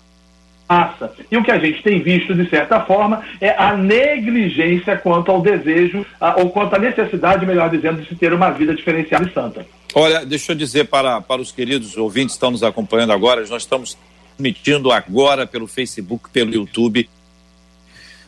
[0.69, 1.13] massa.
[1.31, 5.41] E o que a gente tem visto, de certa forma, é a negligência quanto ao
[5.41, 6.05] desejo,
[6.39, 9.65] ou quanto à necessidade, melhor dizendo, de se ter uma vida diferenciada e santa.
[9.96, 13.62] Olha, deixa eu dizer para, para os queridos ouvintes que estão nos acompanhando agora, nós
[13.62, 13.96] estamos
[14.37, 17.09] transmitindo agora pelo Facebook, pelo YouTube,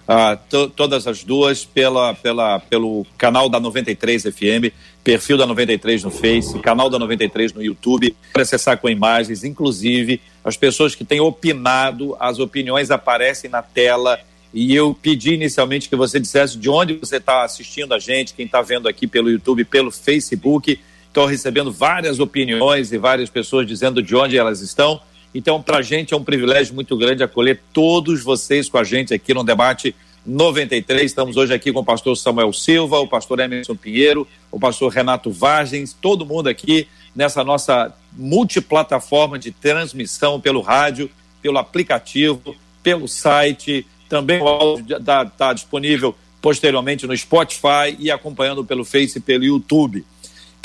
[0.07, 0.39] ah,
[0.77, 6.57] todas as duas pela, pela, pelo canal da 93 FM, perfil da 93 no Face,
[6.61, 12.17] canal da 93 no YouTube, para acessar com imagens, inclusive as pessoas que têm opinado,
[12.21, 14.21] as opiniões aparecem na tela.
[14.55, 18.47] E eu pedi inicialmente que você dissesse de onde você está assistindo a gente, quem
[18.47, 20.79] está vendo aqui pelo YouTube, pelo Facebook
[21.17, 25.01] Estou recebendo várias opiniões e várias pessoas dizendo de onde elas estão.
[25.35, 29.15] Então, para a gente é um privilégio muito grande acolher todos vocês com a gente
[29.15, 31.07] aqui no debate 93.
[31.07, 35.31] Estamos hoje aqui com o pastor Samuel Silva, o pastor Emerson Pinheiro, o pastor Renato
[35.31, 43.87] Vargens, todo mundo aqui nessa nossa multiplataforma de transmissão pelo rádio, pelo aplicativo, pelo site.
[44.07, 49.45] Também o áudio está tá disponível posteriormente no Spotify e acompanhando pelo Face e pelo
[49.45, 50.05] YouTube.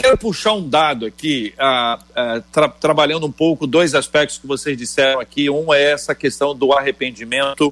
[0.01, 4.75] Quero puxar um dado aqui, ah, ah, tra trabalhando um pouco dois aspectos que vocês
[4.75, 5.47] disseram aqui.
[5.47, 7.71] Um é essa questão do arrependimento,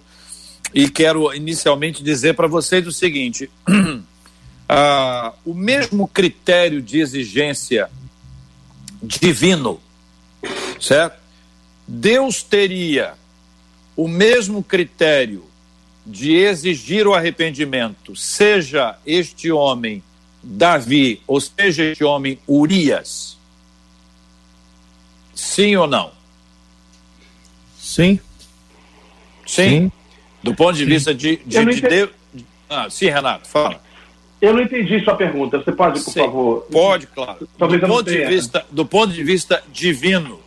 [0.71, 3.49] e quero inicialmente dizer para vocês o seguinte:
[4.69, 7.89] ah, o mesmo critério de exigência
[9.01, 9.81] divino,
[10.79, 11.17] certo?
[11.87, 13.15] Deus teria
[13.95, 15.45] o mesmo critério
[16.05, 20.03] de exigir o arrependimento, seja este homem
[20.41, 23.37] Davi, ou seja, este homem Urias?
[25.33, 26.11] Sim ou não?
[27.77, 28.19] Sim.
[29.45, 29.69] Sim?
[29.69, 29.91] sim.
[30.41, 30.89] Do ponto de sim.
[30.89, 32.09] vista de, de, de Deus.
[32.69, 33.81] Ah, sim, Renato, fala.
[34.41, 35.57] Eu não entendi sua pergunta.
[35.57, 36.67] Você pode, por sim, favor?
[36.71, 37.49] Pode, claro.
[37.57, 40.39] Talvez do ponto, de vista, do ponto de vista divino,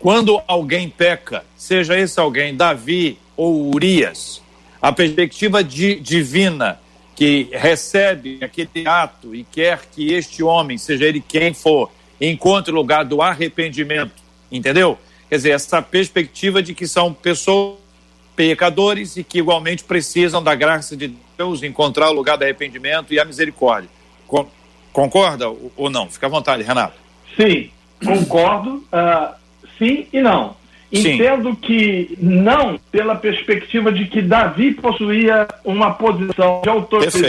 [0.00, 4.42] quando alguém peca, seja esse alguém Davi ou Urias,
[4.80, 6.80] a perspectiva de, divina
[7.22, 11.88] que recebe aquele ato e quer que este homem, seja ele quem for,
[12.20, 14.98] encontre o lugar do arrependimento, entendeu?
[15.28, 17.78] Quer dizer, essa perspectiva de que são pessoas
[18.34, 23.20] pecadores e que igualmente precisam da graça de Deus encontrar o lugar do arrependimento e
[23.20, 23.88] a misericórdia.
[24.92, 26.10] concorda ou não?
[26.10, 26.98] Fica à vontade, Renato.
[27.36, 27.70] Sim,
[28.04, 28.84] concordo.
[28.92, 29.32] Uh,
[29.78, 30.56] sim e não.
[30.92, 31.54] Entendo Sim.
[31.54, 37.22] que não pela perspectiva de que Davi possuía uma posição de autoridade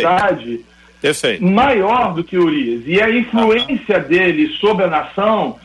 [0.46, 0.66] Perfeito.
[1.02, 1.46] Perfeito.
[1.46, 2.84] maior do que Urias.
[2.86, 4.00] E a influência ah.
[4.00, 5.58] dele sobre a nação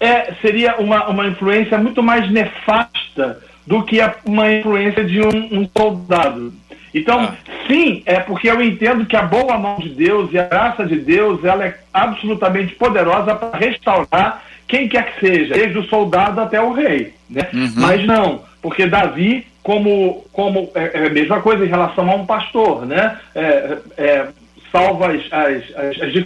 [0.00, 5.60] é, seria uma, uma influência muito mais nefasta do que a, uma influência de um,
[5.60, 6.54] um soldado.
[6.94, 7.34] Então, ah.
[7.68, 10.96] sim, é porque eu entendo que a boa mão de Deus e a graça de
[10.96, 16.60] Deus ela é absolutamente poderosa para restaurar quem quer que seja, desde o soldado até
[16.60, 17.14] o rei.
[17.28, 17.48] Né?
[17.52, 17.72] Uhum.
[17.76, 22.26] Mas não, porque Davi, como, como é, é, a mesma coisa em relação a um
[22.26, 23.18] pastor, né?
[23.34, 24.28] É, é,
[24.70, 26.24] salva as, as, as, as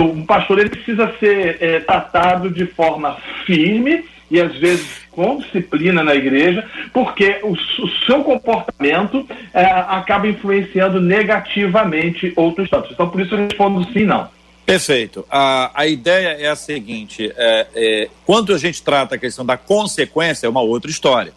[0.00, 6.04] um pastor ele precisa ser é, tratado de forma firme e às vezes com disciplina
[6.04, 12.92] na igreja, porque o, o seu comportamento é, acaba influenciando negativamente outros tantos.
[12.92, 14.28] Então, por isso eu respondo sim, não.
[14.68, 15.24] Perfeito.
[15.30, 19.56] A, a ideia é a seguinte: é, é, quando a gente trata a questão da
[19.56, 21.32] consequência, é uma outra história.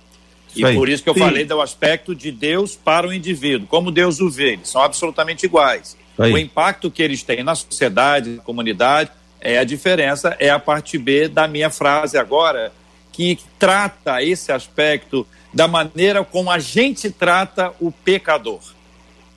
[0.54, 1.22] e por isso que eu Sim.
[1.22, 5.46] falei do aspecto de Deus para o indivíduo, como Deus o vê, eles são absolutamente
[5.46, 5.96] iguais.
[6.18, 9.10] O impacto que eles têm na sociedade, na comunidade,
[9.40, 12.74] é a diferença, é a parte B da minha frase agora,
[13.14, 18.60] que trata esse aspecto da maneira como a gente trata o pecador.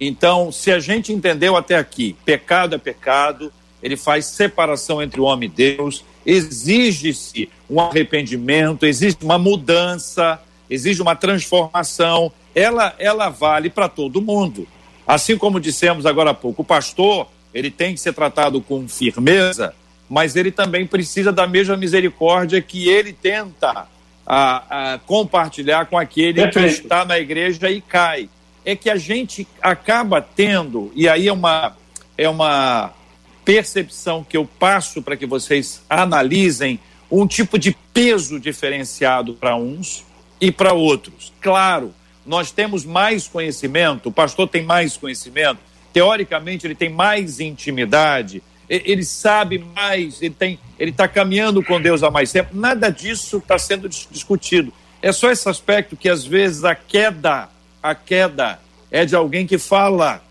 [0.00, 3.52] Então, se a gente entendeu até aqui, pecado é pecado,
[3.84, 11.02] ele faz separação entre o homem e Deus, exige-se um arrependimento, existe uma mudança, exige
[11.02, 14.66] uma transformação, ela, ela vale para todo mundo.
[15.06, 19.74] Assim como dissemos agora há pouco, o pastor, ele tem que ser tratado com firmeza,
[20.08, 23.86] mas ele também precisa da mesma misericórdia que ele tenta
[24.26, 26.68] a, a compartilhar com aquele Perfeito.
[26.68, 28.30] que está na igreja e cai.
[28.64, 31.76] É que a gente acaba tendo, e aí é uma,
[32.16, 32.94] é uma
[33.44, 36.80] percepção que eu passo para que vocês analisem,
[37.10, 40.04] um tipo de peso diferenciado para uns
[40.40, 41.32] e para outros.
[41.40, 45.58] Claro, nós temos mais conhecimento, o pastor tem mais conhecimento,
[45.92, 52.02] teoricamente ele tem mais intimidade, ele sabe mais, ele tem, ele está caminhando com Deus
[52.02, 52.56] há mais tempo.
[52.56, 54.72] Nada disso está sendo discutido.
[55.02, 57.50] É só esse aspecto que às vezes a queda,
[57.82, 58.58] a queda
[58.90, 60.22] é de alguém que fala.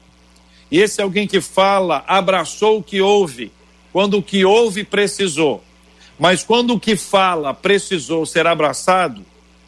[0.73, 3.51] E esse alguém que fala abraçou o que ouve,
[3.91, 5.63] quando o que ouve precisou.
[6.17, 9.21] Mas quando o que fala precisou ser abraçado,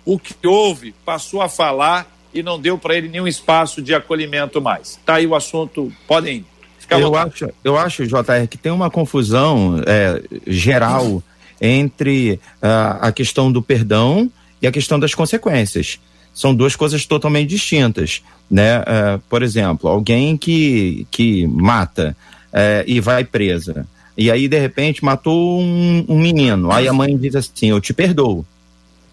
[0.04, 4.60] o que ouve passou a falar e não deu para ele nenhum espaço de acolhimento
[4.60, 4.98] mais.
[4.98, 6.44] Está aí o assunto, podem
[6.80, 11.22] Fica eu acho, eu acho, JR, que tem uma confusão é, geral
[11.62, 14.30] entre uh, a questão do perdão
[14.60, 16.00] e a questão das consequências.
[16.36, 18.22] São duas coisas totalmente distintas,
[18.52, 18.82] né?
[18.82, 22.16] Uh, por exemplo, alguém que, que mata
[22.52, 27.18] uh, e vai presa, e aí de repente matou um, um menino, aí a mãe
[27.18, 28.46] diz assim, eu te perdoo,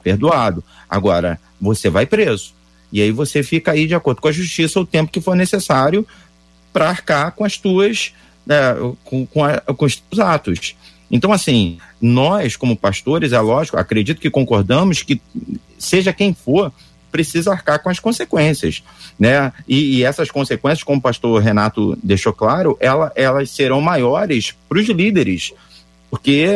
[0.03, 2.53] perdoado, agora você vai preso.
[2.93, 6.07] E aí você fica aí de acordo com a justiça o tempo que for necessário
[6.73, 8.12] para arcar com as tuas,
[8.45, 10.77] né, com, com, a, com os teus atos.
[11.11, 15.20] Então, assim, nós, como pastores, é lógico, acredito que concordamos que,
[15.79, 16.73] seja quem for,
[17.13, 18.83] precisa arcar com as consequências,
[19.19, 19.53] né?
[19.69, 24.79] E, e essas consequências, como o pastor Renato deixou claro, ela, elas serão maiores para
[24.79, 25.53] os líderes,
[26.11, 26.47] porque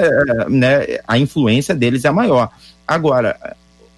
[0.49, 2.51] né, a influência deles é maior.
[2.89, 3.37] Agora,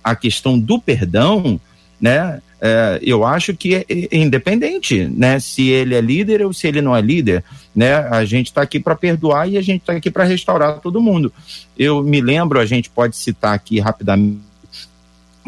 [0.03, 1.61] a questão do perdão,
[2.01, 2.41] né?
[2.61, 5.39] É, eu acho que é, é independente, né?
[5.39, 7.45] Se ele é líder ou se ele não é líder,
[7.75, 7.95] né?
[7.95, 11.33] A gente está aqui para perdoar e a gente está aqui para restaurar todo mundo.
[11.79, 14.41] Eu me lembro, a gente pode citar aqui rapidamente,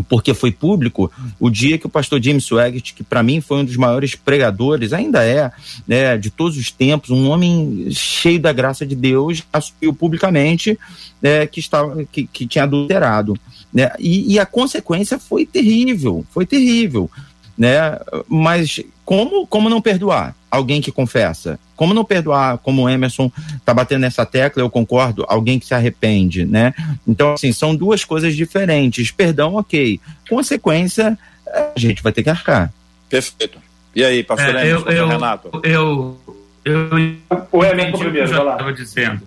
[0.03, 3.65] porque foi público, o dia que o pastor James Swaggart, que para mim foi um
[3.65, 5.51] dos maiores pregadores, ainda é,
[5.87, 10.79] né, de todos os tempos, um homem cheio da graça de Deus, assumiu publicamente
[11.21, 13.39] né, que, estava, que, que tinha adulterado.
[13.73, 13.91] Né?
[13.99, 17.11] E, e, a consequência foi terrível, foi terrível.
[17.57, 17.99] Né?
[18.29, 18.81] Mas
[19.11, 21.59] como, como não perdoar alguém que confessa?
[21.75, 25.75] Como não perdoar, como o Emerson está batendo nessa tecla, eu concordo, alguém que se
[25.75, 26.73] arrepende, né?
[27.05, 29.11] Então, assim, são duas coisas diferentes.
[29.11, 29.99] Perdão, ok.
[30.29, 32.73] Consequência, a gente vai ter que arcar.
[33.09, 33.59] Perfeito.
[33.97, 35.51] E aí, pastor é, Emerson, eu, Renato?
[35.65, 36.21] Eu,
[36.65, 39.23] eu, eu, o Emerson primeiro, eu estava dizendo.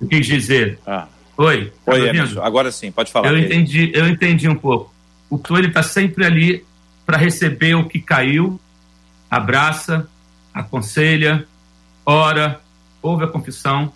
[0.00, 0.76] Eu quis dizer.
[0.84, 1.06] Ah
[1.36, 1.72] Oi.
[1.86, 2.42] Tá Oi, Emerson.
[2.42, 3.28] Agora sim, pode falar.
[3.28, 4.92] Eu entendi, eu entendi um pouco.
[5.30, 6.64] O pastor ele está sempre ali
[7.06, 8.60] para receber o que caiu,
[9.30, 10.08] abraça,
[10.52, 11.46] aconselha,
[12.04, 12.60] ora,
[13.00, 13.92] ouve a confissão.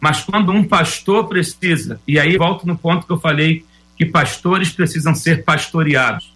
[0.00, 3.64] Mas quando um pastor precisa, e aí volto no ponto que eu falei
[3.96, 6.34] que pastores precisam ser pastoreados,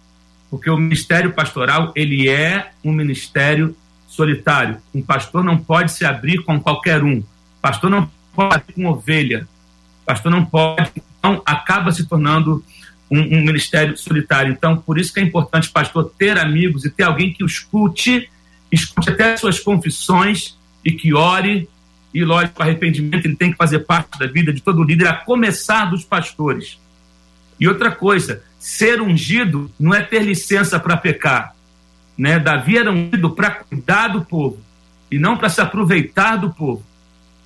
[0.49, 3.75] porque o ministério pastoral ele é um ministério
[4.07, 4.77] solitário.
[4.95, 7.21] Um pastor não pode se abrir com qualquer um.
[7.61, 9.47] Pastor não pode abrir com ovelha
[10.09, 12.63] pastor não pode, então acaba se tornando
[13.11, 14.51] um, um, ministério solitário.
[14.51, 18.27] Então, por isso que é importante pastor ter amigos e ter alguém que o escute,
[18.71, 21.69] escute até suas confissões e que ore.
[22.13, 25.13] E lógico, o arrependimento ele tem que fazer parte da vida de todo líder, a
[25.13, 26.79] começar dos pastores.
[27.59, 31.55] E outra coisa, ser ungido não é ter licença para pecar.
[32.17, 32.39] Né?
[32.39, 34.59] Davi era ungido para cuidar do povo
[35.11, 36.83] e não para se aproveitar do povo.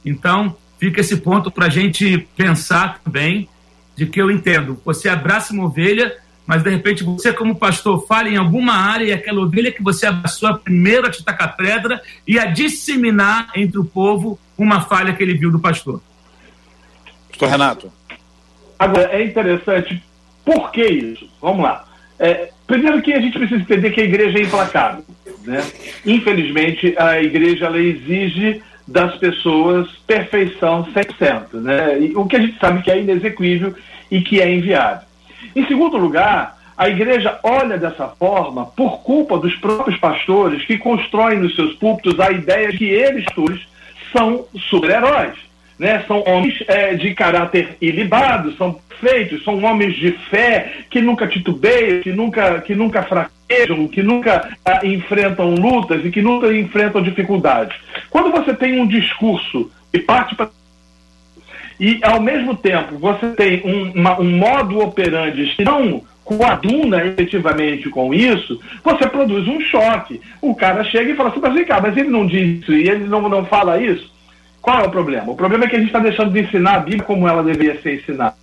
[0.05, 3.47] Então, fica esse ponto para a gente pensar também
[3.95, 4.79] de que eu entendo.
[4.83, 9.13] Você abraça uma ovelha, mas de repente você, como pastor, fala em alguma área e
[9.13, 13.79] aquela ovelha que você abraçou a primeira a te tacar pedra e a disseminar entre
[13.79, 16.01] o povo uma falha que ele viu do pastor.
[17.29, 17.91] Pastor Renato.
[18.77, 20.03] Agora, é interessante.
[20.43, 21.29] Por que isso?
[21.41, 21.85] Vamos lá.
[22.19, 25.03] É, primeiro que a gente precisa entender que a igreja é implacável.
[25.43, 25.63] Né?
[26.05, 32.01] Infelizmente, a igreja ela exige das pessoas perfeição 100%, né?
[32.01, 33.73] E o que a gente sabe que é inexequível
[34.11, 35.07] e que é inviável.
[35.55, 41.39] Em segundo lugar, a igreja olha dessa forma por culpa dos próprios pastores que constroem
[41.39, 43.25] nos seus púlpitos a ideia de que eles
[44.11, 45.33] são super-heróis.
[45.77, 46.03] Né?
[46.07, 52.01] São homens é, de caráter ilibado, são feitos, são homens de fé que nunca titubeiam,
[52.01, 57.75] que nunca, que nunca fraquejam, que nunca ah, enfrentam lutas e que nunca enfrentam dificuldades.
[58.09, 60.49] Quando você tem um discurso e parte para
[61.79, 67.89] e ao mesmo tempo você tem um, uma, um modo operandi que não coaduna efetivamente
[67.89, 70.21] com isso, você produz um choque.
[70.41, 72.89] O cara chega e fala assim, mas vem cá, mas ele não diz isso e
[72.89, 74.11] ele não, não fala isso.
[74.61, 75.29] Qual é o problema?
[75.29, 77.81] O problema é que a gente está deixando de ensinar a Bíblia como ela deveria
[77.81, 78.33] ser ensinada.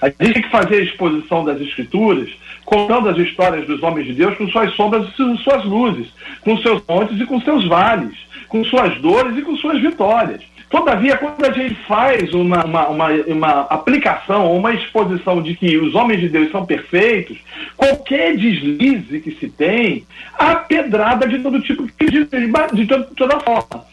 [0.00, 2.30] A gente tem que fazer a exposição das Escrituras,
[2.64, 6.06] contando as histórias dos homens de Deus com suas sombras e suas luzes,
[6.42, 8.16] com seus montes e com seus vales,
[8.48, 10.42] com suas dores e com suas vitórias.
[10.70, 15.94] Todavia, quando a gente faz uma, uma, uma, uma aplicação, uma exposição de que os
[15.94, 17.38] homens de Deus são perfeitos,
[17.76, 20.06] qualquer deslize que se tem,
[20.38, 23.84] há pedrada de todo tipo, de, de, de toda forma.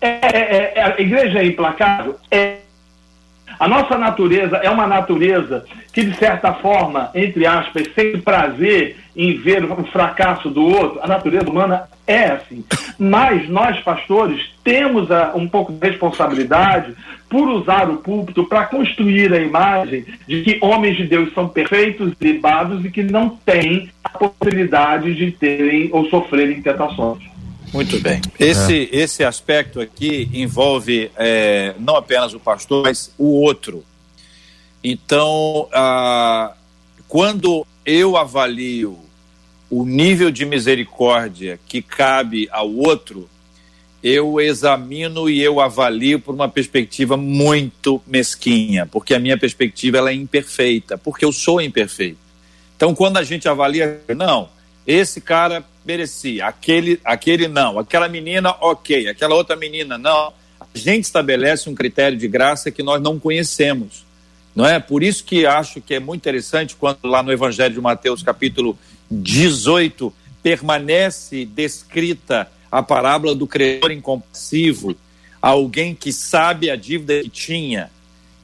[0.00, 2.16] É, é, é, a igreja é implacável?
[2.30, 2.67] É
[3.58, 9.36] a nossa natureza é uma natureza que, de certa forma, entre aspas, sente prazer em
[9.36, 11.00] ver o fracasso do outro.
[11.02, 12.64] A natureza humana é assim.
[12.98, 16.94] Mas nós, pastores, temos a, um pouco de responsabilidade
[17.28, 22.12] por usar o púlpito para construir a imagem de que homens de Deus são perfeitos,
[22.20, 27.22] libados e que não têm a possibilidade de terem ou sofrerem tentações.
[27.72, 28.20] Muito bem.
[28.38, 28.96] Esse, é.
[28.96, 33.84] esse aspecto aqui envolve é, não apenas o pastor, mas o outro.
[34.82, 36.54] Então, ah,
[37.06, 38.98] quando eu avalio
[39.70, 43.28] o nível de misericórdia que cabe ao outro,
[44.02, 50.10] eu examino e eu avalio por uma perspectiva muito mesquinha, porque a minha perspectiva ela
[50.10, 52.18] é imperfeita, porque eu sou imperfeito.
[52.76, 54.48] Então, quando a gente avalia, não,
[54.86, 60.34] esse cara merecia, aquele, aquele não, aquela menina, ok, aquela outra menina, não.
[60.60, 64.04] A gente estabelece um critério de graça que nós não conhecemos.
[64.54, 64.78] Não é?
[64.78, 68.78] Por isso que acho que é muito interessante quando lá no Evangelho de Mateus, capítulo
[69.10, 70.12] 18,
[70.42, 74.94] permanece descrita a parábola do credor incompassivo,
[75.40, 77.90] alguém que sabe a dívida que tinha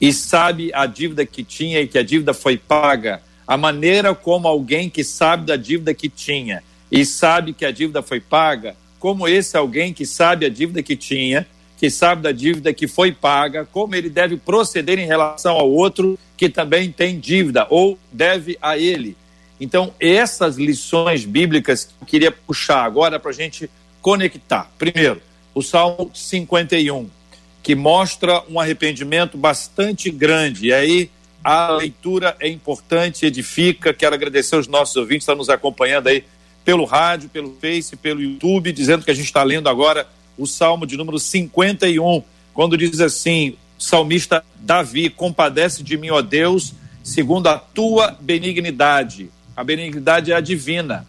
[0.01, 4.47] e sabe a dívida que tinha e que a dívida foi paga a maneira como
[4.47, 9.27] alguém que sabe da dívida que tinha e sabe que a dívida foi paga, como
[9.27, 13.65] esse alguém que sabe a dívida que tinha, que sabe da dívida que foi paga,
[13.65, 18.77] como ele deve proceder em relação ao outro que também tem dívida ou deve a
[18.77, 19.15] ele.
[19.59, 23.69] Então, essas lições bíblicas que eu queria puxar agora para a gente
[24.01, 24.71] conectar.
[24.77, 25.21] Primeiro,
[25.53, 27.09] o Salmo 51,
[27.63, 30.67] que mostra um arrependimento bastante grande.
[30.67, 31.09] E aí
[31.43, 33.93] a leitura é importante, edifica.
[33.93, 36.23] Quero agradecer aos nossos ouvintes que estão nos acompanhando aí
[36.65, 40.87] pelo rádio, pelo Face, pelo YouTube, dizendo que a gente está lendo agora o Salmo
[40.87, 47.59] de número 51, quando diz assim: salmista Davi, compadece de mim, ó Deus, segundo a
[47.59, 49.29] tua benignidade.
[49.55, 51.05] A benignidade é a divina.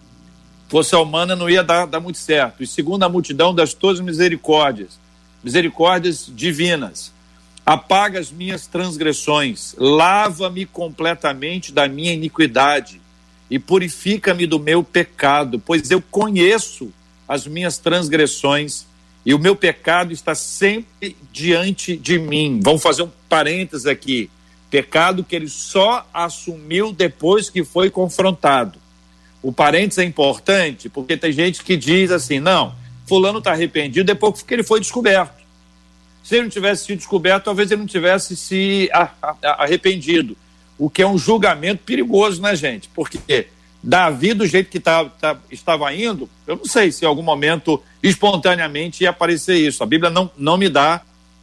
[0.68, 2.62] Fosse a humana, não ia dar, dar muito certo.
[2.62, 4.98] E segundo a multidão das tuas misericórdias,
[5.42, 7.12] misericórdias divinas
[7.64, 13.00] apaga as minhas transgressões, lava-me completamente da minha iniquidade
[13.50, 16.92] e purifica-me do meu pecado, pois eu conheço
[17.28, 18.86] as minhas transgressões
[19.24, 22.60] e o meu pecado está sempre diante de mim.
[22.62, 24.30] Vamos fazer um parênteses aqui.
[24.70, 28.78] Pecado que ele só assumiu depois que foi confrontado.
[29.42, 32.74] O parênteses é importante porque tem gente que diz assim: não,
[33.06, 35.44] Fulano está arrependido depois que ele foi descoberto.
[36.22, 38.90] Se ele não tivesse sido descoberto, talvez ele não tivesse se
[39.42, 40.36] arrependido.
[40.78, 42.88] O que é um julgamento perigoso, né, gente?
[42.94, 43.48] Porque
[43.82, 47.82] Davi, do jeito que tá, tá, estava indo, eu não sei se em algum momento,
[48.02, 49.82] espontaneamente, ia aparecer isso.
[49.82, 51.02] A Bíblia não, não me dá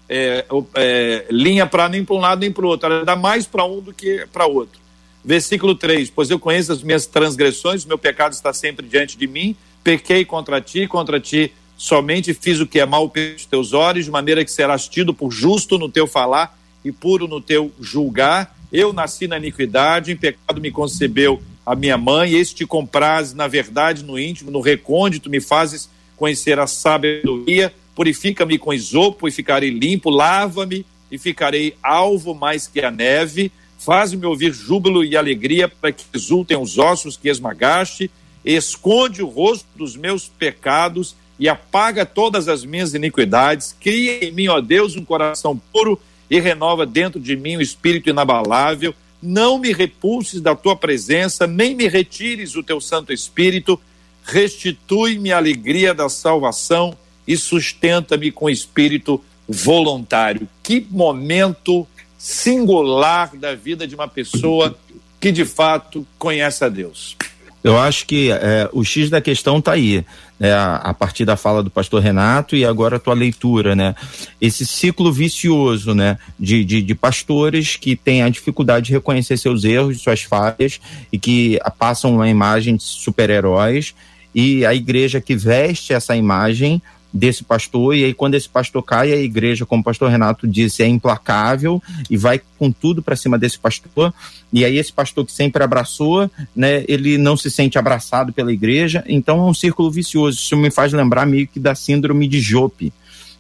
[0.09, 2.91] é, é, linha para nem para um lado nem para o outro.
[2.91, 4.79] Ela dá mais para um do que para outro.
[5.23, 9.55] Versículo 3: Pois eu conheço as minhas transgressões, meu pecado está sempre diante de mim,
[9.83, 14.11] pequei contra ti, contra ti somente fiz o que é mal pelos teus olhos, de
[14.11, 18.52] maneira que serás tido por justo no teu falar e puro no teu julgar.
[18.73, 23.47] Eu nasci na iniquidade, em pecado me concebeu a minha mãe, este te compraz na
[23.47, 29.69] verdade, no íntimo, no recôndito, me fazes conhecer a sabedoria, purifica-me com isopo e ficarei
[29.69, 35.91] limpo, lava-me e ficarei alvo mais que a neve, faz-me ouvir júbilo e alegria para
[35.91, 38.09] que exultem os ossos que esmagaste,
[38.43, 43.75] esconde o rosto dos meus pecados e apaga todas as minhas iniquidades.
[43.79, 45.99] Cria em mim, ó Deus, um coração puro
[46.33, 48.91] e renova dentro de mim um espírito inabalável.
[49.21, 53.79] não me repulses da tua presença, nem me retires o teu Santo Espírito,
[54.25, 60.49] restitui-me a alegria da salvação e sustenta-me com espírito voluntário.
[60.63, 64.75] Que momento singular da vida de uma pessoa
[65.21, 67.15] que de fato conhece a Deus.
[67.63, 70.05] Eu acho que é, o X da questão está aí,
[70.37, 73.95] né, a, partir da fala do pastor Renato e agora a tua leitura, né?
[74.41, 79.63] Esse ciclo vicioso, né, de, de, de pastores que têm a dificuldade de reconhecer seus
[79.63, 83.95] erros, suas falhas e que passam uma imagem de super-heróis
[84.35, 86.81] e a igreja que veste essa imagem
[87.13, 90.81] desse pastor, e aí quando esse pastor cai, a igreja, como o pastor Renato disse,
[90.81, 94.11] é implacável e vai com tudo para cima desse pastor,
[94.51, 99.03] e aí esse pastor que sempre abraçou, né, ele não se sente abraçado pela igreja,
[99.07, 102.91] então é um círculo vicioso, isso me faz lembrar meio que da síndrome de Jope,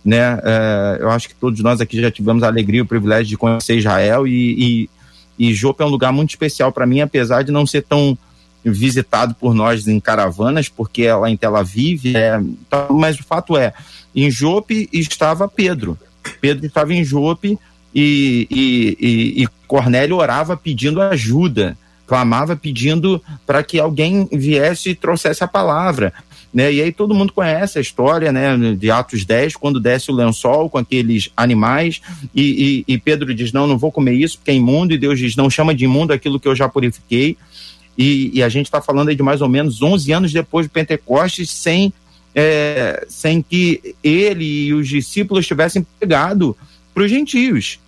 [0.05, 3.25] né, é, eu acho que todos nós aqui já tivemos a alegria e o privilégio
[3.25, 4.89] de conhecer Israel, e,
[5.39, 8.15] e, e Jope é um lugar muito especial para mim, apesar de não ser tão
[8.63, 13.57] visitado por nós em caravanas, porque lá em Tel Aviv, é, então, mas o fato
[13.57, 13.73] é,
[14.15, 15.97] em Jope estava Pedro.
[16.39, 17.57] Pedro estava em Jope
[17.93, 24.95] e, e, e, e Cornélio orava pedindo ajuda, clamava pedindo para que alguém viesse e
[24.95, 26.13] trouxesse a palavra.
[26.53, 26.71] Né?
[26.71, 30.69] E aí todo mundo conhece a história né, de Atos 10, quando desce o lençol
[30.69, 31.99] com aqueles animais,
[32.33, 35.17] e, e, e Pedro diz: Não, não vou comer isso porque é imundo, e Deus
[35.17, 37.35] diz: Não chama de imundo aquilo que eu já purifiquei.
[37.97, 40.71] E, e a gente está falando aí de mais ou menos 11 anos depois do
[40.71, 41.93] Pentecostes, sem,
[42.33, 46.57] é, sem que ele e os discípulos tivessem pegado
[46.93, 47.79] para os gentios,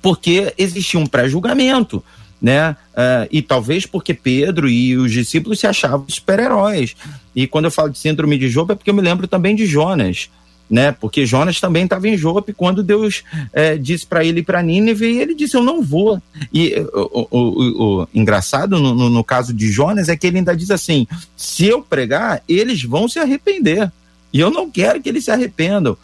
[0.00, 2.02] porque existia um pré-julgamento.
[2.40, 2.72] Né?
[2.92, 6.94] Uh, e talvez porque Pedro e os discípulos se achavam super-heróis.
[7.34, 9.64] E quando eu falo de síndrome de Job é porque eu me lembro também de
[9.64, 10.28] Jonas
[10.68, 10.92] né?
[10.92, 15.20] Porque Jonas também estava em Jope quando Deus é, disse para ele para Nínive e
[15.20, 16.20] ele disse eu não vou.
[16.52, 20.38] E o, o, o, o engraçado no, no, no, caso de Jonas é que ele
[20.38, 21.06] ainda diz assim:
[21.36, 23.90] se eu pregar, eles vão se arrepender.
[24.32, 25.96] E eu não quero que eles se arrependam,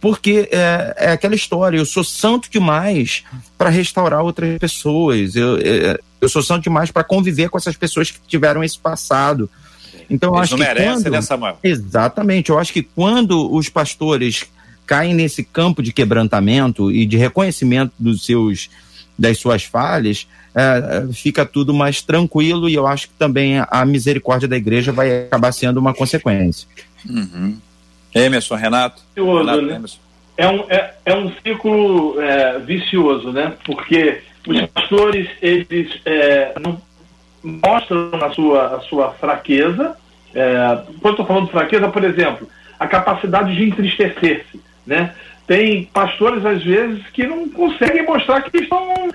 [0.00, 1.76] porque é, é aquela história.
[1.76, 3.22] Eu sou santo demais
[3.58, 5.34] para restaurar outras pessoas.
[5.34, 9.50] Eu, é, eu sou santo demais para conviver com essas pessoas que tiveram esse passado.
[10.08, 11.12] Então, Eles acho não que merecem, quando...
[11.12, 11.58] né, Samuel?
[11.62, 12.50] Exatamente.
[12.50, 14.44] Eu acho que quando os pastores
[14.86, 18.70] caem nesse campo de quebrantamento e de reconhecimento dos seus
[19.18, 24.46] das suas falhas, é, fica tudo mais tranquilo e eu acho que também a misericórdia
[24.46, 26.68] da igreja vai acabar sendo uma consequência.
[27.08, 27.56] Uhum.
[28.14, 29.02] Emerson, Renato?
[29.16, 29.82] Renato né?
[30.36, 33.54] É um, é, é um ciclo é, vicioso, né?
[33.64, 36.80] Porque os pastores, eles é, não
[37.46, 39.96] mostram a sua, a sua fraqueza.
[40.34, 44.60] É, quando estou falando de fraqueza, por exemplo, a capacidade de entristecer-se.
[44.86, 45.14] Né?
[45.46, 49.10] Tem pastores, às vezes, que não conseguem mostrar que estão.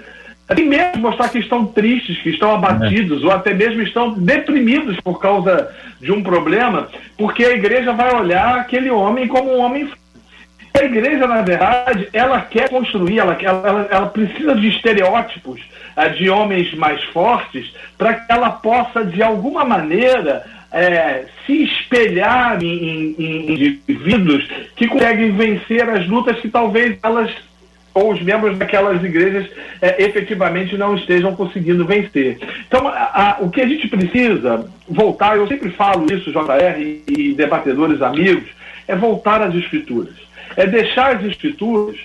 [0.54, 3.26] Nem mesmo mostrar que estão tristes, que estão abatidos, é.
[3.26, 8.58] ou até mesmo estão deprimidos por causa de um problema, porque a igreja vai olhar
[8.58, 9.90] aquele homem como um homem
[10.74, 15.62] a igreja, na verdade, ela quer construir, ela, ela, ela precisa de estereótipos
[15.98, 22.64] uh, de homens mais fortes para que ela possa, de alguma maneira, é, se espelhar
[22.64, 27.30] em, em, em, indivíduos que conseguem vencer as lutas que talvez elas
[27.94, 29.50] ou os membros daquelas igrejas
[29.82, 32.40] é, efetivamente não estejam conseguindo vencer.
[32.66, 37.34] Então, a, a, o que a gente precisa voltar, eu sempre falo isso, JR e
[37.34, 38.50] debatedores amigos,
[38.88, 41.98] é voltar às escrituras é deixar as escrituras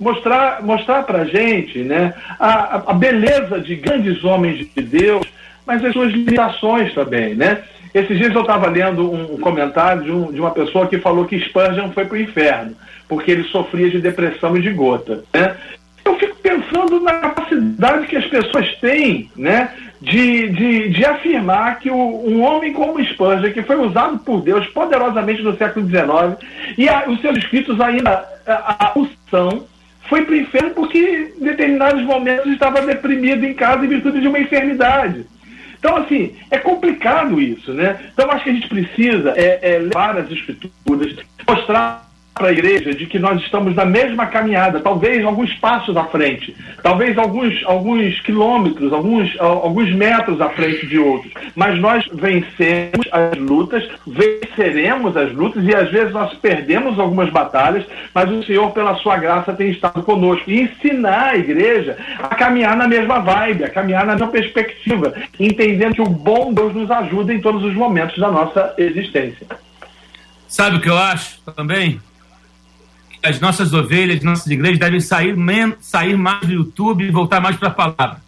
[0.00, 5.24] mostrar mostrar para gente né, a, a beleza de grandes homens de Deus,
[5.64, 7.62] mas as suas limitações também, né?
[7.94, 11.38] Esses dias eu estava lendo um comentário de, um, de, uma pessoa que falou que
[11.38, 12.74] Spurgeon foi para o inferno,
[13.08, 15.22] porque ele sofria de depressão e de gota.
[15.32, 15.54] Né?
[16.04, 19.72] Eu fico pensando na capacidade que as pessoas têm né,
[20.04, 24.66] de, de, de afirmar que o, um homem como Spurgeon, que foi usado por Deus
[24.68, 28.94] poderosamente no século XIX, e a, os seus escritos ainda a, a
[29.30, 29.64] são,
[30.08, 34.28] foi para o inferno porque em determinados momentos estava deprimido em casa em virtude de
[34.28, 35.24] uma enfermidade.
[35.78, 37.98] Então, assim, é complicado isso, né?
[38.12, 41.16] Então, acho que a gente precisa é, é levar as escrituras,
[41.48, 46.04] mostrar para a igreja de que nós estamos na mesma caminhada, talvez alguns passos à
[46.04, 53.06] frente, talvez alguns, alguns quilômetros, alguns, alguns metros à frente de outros, mas nós vencemos
[53.12, 58.70] as lutas, venceremos as lutas e às vezes nós perdemos algumas batalhas, mas o Senhor,
[58.72, 63.64] pela sua graça, tem estado conosco e ensinar a igreja a caminhar na mesma vibe,
[63.64, 67.74] a caminhar na mesma perspectiva, entendendo que o bom Deus nos ajuda em todos os
[67.74, 69.46] momentos da nossa existência.
[70.48, 72.00] Sabe o que eu acho também?
[73.24, 77.56] As nossas ovelhas, nossas igrejas devem sair, men sair mais do YouTube e voltar mais
[77.56, 78.22] para a palavra.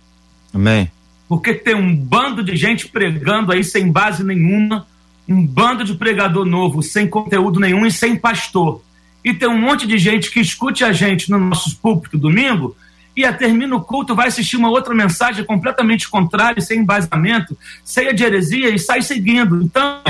[0.55, 0.91] Amém.
[1.29, 4.87] Porque tem um bando de gente pregando aí sem base nenhuma,
[5.29, 8.83] um bando de pregador novo sem conteúdo nenhum e sem pastor.
[9.25, 12.77] E tem um monte de gente que escute a gente no nosso púlpito domingo
[13.17, 18.13] e a termina o culto, vai assistir uma outra mensagem completamente contrária, sem embasamento, cheia
[18.13, 19.63] de heresia e sai seguindo.
[19.63, 20.03] Então,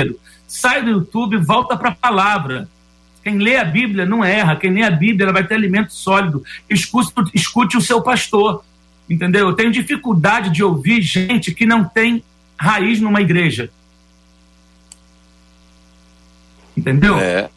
[0.45, 2.69] sai do YouTube, volta para a palavra.
[3.27, 6.45] Quem lê a Bíblia não erra, quem lê a Bíblia vai ter alimento sólido.
[6.69, 8.63] Escute, escute o seu pastor,
[9.09, 9.49] entendeu?
[9.49, 12.23] Eu tenho dificuldade de ouvir gente que não tem
[12.57, 13.69] raiz numa igreja.
[16.77, 17.19] Entendeu?
[17.19, 17.49] É.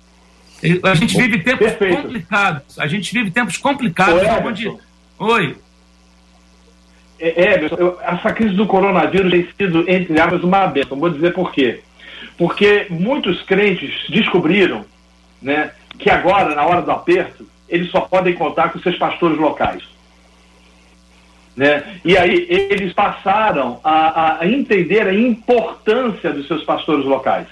[0.83, 2.03] A gente vive tempos Perfeito.
[2.03, 2.77] complicados.
[2.77, 4.21] A gente vive tempos complicados.
[4.21, 4.77] Oi, onde...
[5.21, 5.57] Oi.
[7.21, 7.71] É, é
[8.03, 10.99] essa crise do coronavírus tem sido, entre aspas, uma benção.
[10.99, 11.81] Vou dizer por quê.
[12.37, 14.85] Porque muitos crentes descobriram
[15.41, 19.83] né, que agora, na hora do aperto, eles só podem contar com seus pastores locais.
[21.57, 22.01] Né?
[22.05, 27.47] E aí eles passaram a, a entender a importância dos seus pastores locais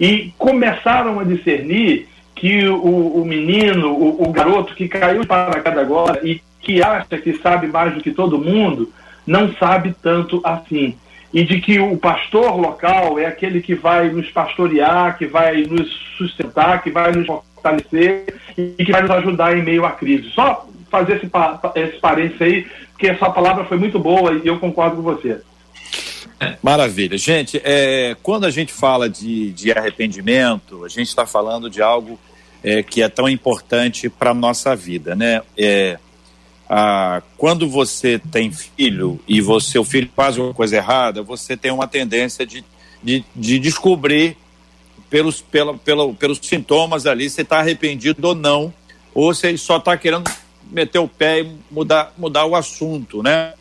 [0.00, 5.80] e começaram a discernir que o, o menino, o, o, garoto que caiu para cada
[5.80, 8.92] agora e que acha que sabe mais do que todo mundo,
[9.26, 10.94] não sabe tanto assim.
[11.32, 15.88] E de que o pastor local é aquele que vai nos pastorear, que vai nos
[16.16, 20.30] sustentar, que vai nos fortalecer e que vai nos ajudar em meio à crise.
[20.30, 21.30] Só fazer esse,
[21.74, 25.40] esse parênteses aí, porque essa palavra foi muito boa e eu concordo com você.
[26.62, 27.16] Maravilha.
[27.16, 32.18] Gente, é, quando a gente fala de, de arrependimento, a gente está falando de algo
[32.62, 35.40] é, que é tão importante para a nossa vida, né?
[35.56, 35.98] É,
[36.68, 41.70] a, quando você tem filho e você, seu filho faz uma coisa errada, você tem
[41.70, 42.64] uma tendência de,
[43.02, 44.36] de, de descobrir
[45.08, 48.72] pelos, pela, pela, pelos sintomas ali se está arrependido ou não,
[49.14, 50.30] ou se só está querendo
[50.70, 53.54] meter o pé e mudar, mudar o assunto, né?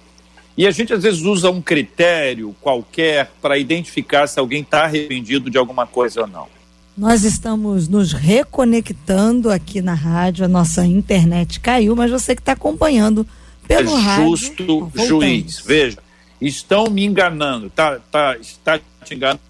[0.57, 5.49] E a gente às vezes usa um critério qualquer para identificar se alguém está arrependido
[5.49, 6.54] de alguma coisa ou não.
[6.97, 12.53] Nós estamos nos reconectando aqui na rádio, a nossa internet caiu, mas você que está
[12.53, 13.27] acompanhando
[13.67, 14.29] pelo é rádio.
[14.29, 15.97] Justo juiz, veja,
[16.39, 19.41] estão me enganando, tá, tá, está te enganando,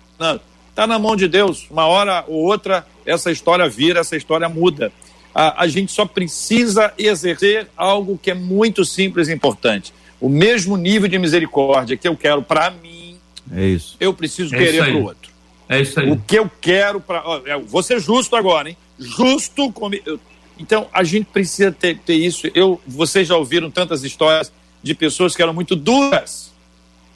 [0.69, 1.67] está na mão de Deus.
[1.69, 4.91] Uma hora ou outra essa história vira, essa história muda.
[5.33, 10.77] A, a gente só precisa exercer algo que é muito simples e importante o mesmo
[10.77, 13.17] nível de misericórdia que eu quero para mim,
[13.51, 13.95] é isso.
[13.99, 15.31] eu preciso é querer para o outro.
[15.67, 16.11] É isso aí.
[16.11, 17.23] O que eu quero para.
[17.45, 18.77] É, vou ser justo agora, hein?
[18.99, 20.19] Justo comigo.
[20.57, 22.47] Então, a gente precisa ter, ter isso.
[22.53, 24.51] Eu, vocês já ouviram tantas histórias
[24.81, 26.53] de pessoas que eram muito duras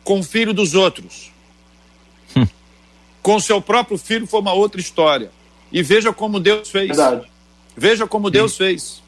[0.03, 1.31] com o filho dos outros.
[2.35, 2.45] Hum.
[3.23, 5.31] com seu próprio filho foi uma outra história.
[5.71, 6.87] E veja como Deus fez.
[6.87, 7.27] Verdade.
[7.77, 9.01] Veja como Deus fez.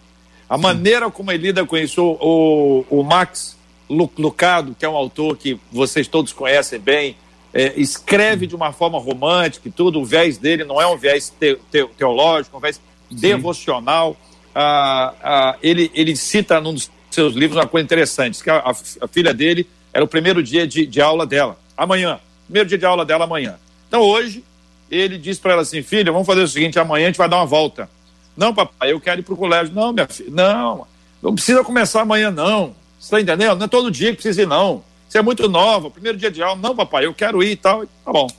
[0.47, 2.03] A maneira como ele lida com isso.
[2.03, 3.57] O, o, o Max
[3.89, 7.15] Lucado, que é um autor que vocês todos conhecem bem,
[7.53, 11.33] é, escreve de uma forma romântica e tudo, o viés dele não é um viés
[11.37, 13.15] te, te, teológico, é um viés Sim.
[13.15, 14.15] devocional.
[14.53, 18.71] Ah, ah, ele, ele cita num dos seus livros uma coisa interessante, que a, a,
[18.71, 22.85] a filha dele era o primeiro dia de, de, aula dela, amanhã, primeiro dia de
[22.85, 23.57] aula dela amanhã.
[23.87, 24.43] Então hoje,
[24.89, 27.37] ele diz para ela assim, filha, vamos fazer o seguinte, amanhã a gente vai dar
[27.37, 27.89] uma volta.
[28.35, 29.73] Não, papai, eu quero ir para o colégio.
[29.73, 30.87] Não, minha filha, não,
[31.21, 32.73] não precisa começar amanhã, não.
[32.97, 33.57] Você está entendendo?
[33.57, 34.83] Não é todo dia que precisa ir, não.
[35.11, 36.55] Você é muito nova, primeiro dia de aula.
[36.55, 37.85] Não, papai, eu quero ir e tal.
[37.85, 38.29] Tá bom.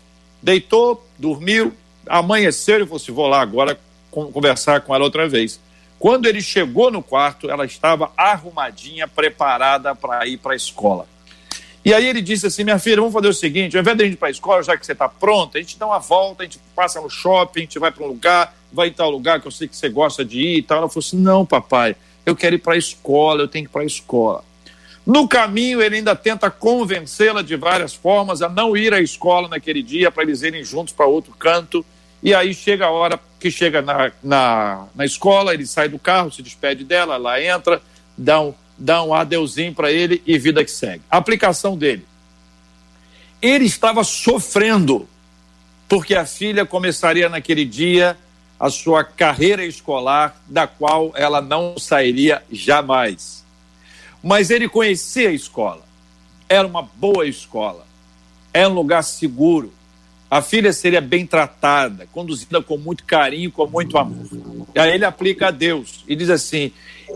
[0.40, 1.70] Deitou, dormiu,
[2.06, 3.78] amanheceu e falou assim: vou lá agora
[4.10, 5.60] conversar com ela outra vez.
[5.98, 11.06] Quando ele chegou no quarto, ela estava arrumadinha, preparada para ir para a escola.
[11.84, 14.06] E aí ele disse assim: minha filha, vamos fazer o seguinte: ao invés de a
[14.06, 16.42] gente ir para a escola, já que você está pronta, a gente dá uma volta,
[16.42, 19.42] a gente passa no shopping, a gente vai para um lugar, vai em tal lugar
[19.42, 20.78] que eu sei que você gosta de ir e tal.
[20.78, 23.72] Ela falou assim: não, papai, eu quero ir para a escola, eu tenho que ir
[23.74, 24.42] para a escola.
[25.04, 29.82] No caminho, ele ainda tenta convencê-la de várias formas a não ir à escola naquele
[29.82, 31.84] dia, para eles irem juntos para outro canto.
[32.22, 36.30] E aí chega a hora que chega na, na, na escola, ele sai do carro,
[36.30, 37.82] se despede dela, ela entra,
[38.16, 41.02] dá um, dá um adeuzinho para ele e vida que segue.
[41.10, 42.06] Aplicação dele.
[43.40, 45.08] Ele estava sofrendo,
[45.88, 48.16] porque a filha começaria naquele dia
[48.58, 53.41] a sua carreira escolar, da qual ela não sairia jamais
[54.22, 55.82] mas ele conhecia a escola.
[56.48, 57.86] Era uma boa escola.
[58.52, 59.72] Era um lugar seguro.
[60.30, 64.26] A filha seria bem tratada, conduzida com muito carinho, com muito amor.
[64.74, 66.72] E aí ele aplica a Deus e diz assim: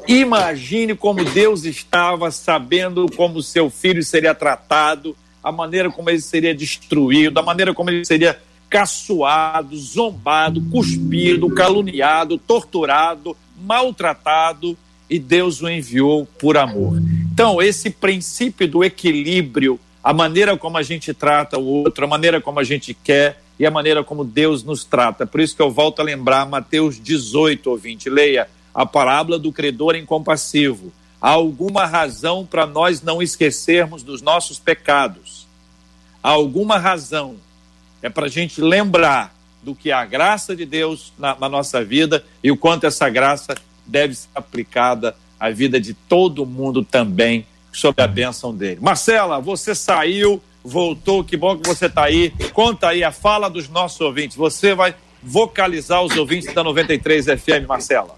[0.06, 6.54] imagine como Deus estava sabendo como seu filho seria tratado, a maneira como ele seria
[6.54, 8.38] destruído, a maneira como ele seria
[8.68, 14.76] caçoado, zombado, cuspido, caluniado, torturado, maltratado
[15.08, 17.00] e Deus o enviou por amor.
[17.32, 22.40] Então, esse princípio do equilíbrio, a maneira como a gente trata o outro, a maneira
[22.40, 25.26] como a gente quer e a maneira como Deus nos trata.
[25.26, 29.96] Por isso que eu volto a lembrar Mateus 18, ouvinte, leia a parábola do credor
[29.96, 30.92] incompassivo.
[31.20, 35.46] Há alguma razão para nós não esquecermos dos nossos pecados.
[36.22, 37.36] Há alguma razão.
[38.02, 41.82] É para a gente lembrar do que é a graça de Deus na, na nossa
[41.84, 47.46] vida e o quanto essa graça deve ser aplicada à vida de todo mundo também,
[47.72, 48.78] sob a bênção dele.
[48.80, 52.32] Marcela, você saiu, voltou, que bom que você está aí.
[52.52, 54.36] Conta aí a fala dos nossos ouvintes.
[54.36, 58.16] Você vai vocalizar os ouvintes da 93 FM, Marcela.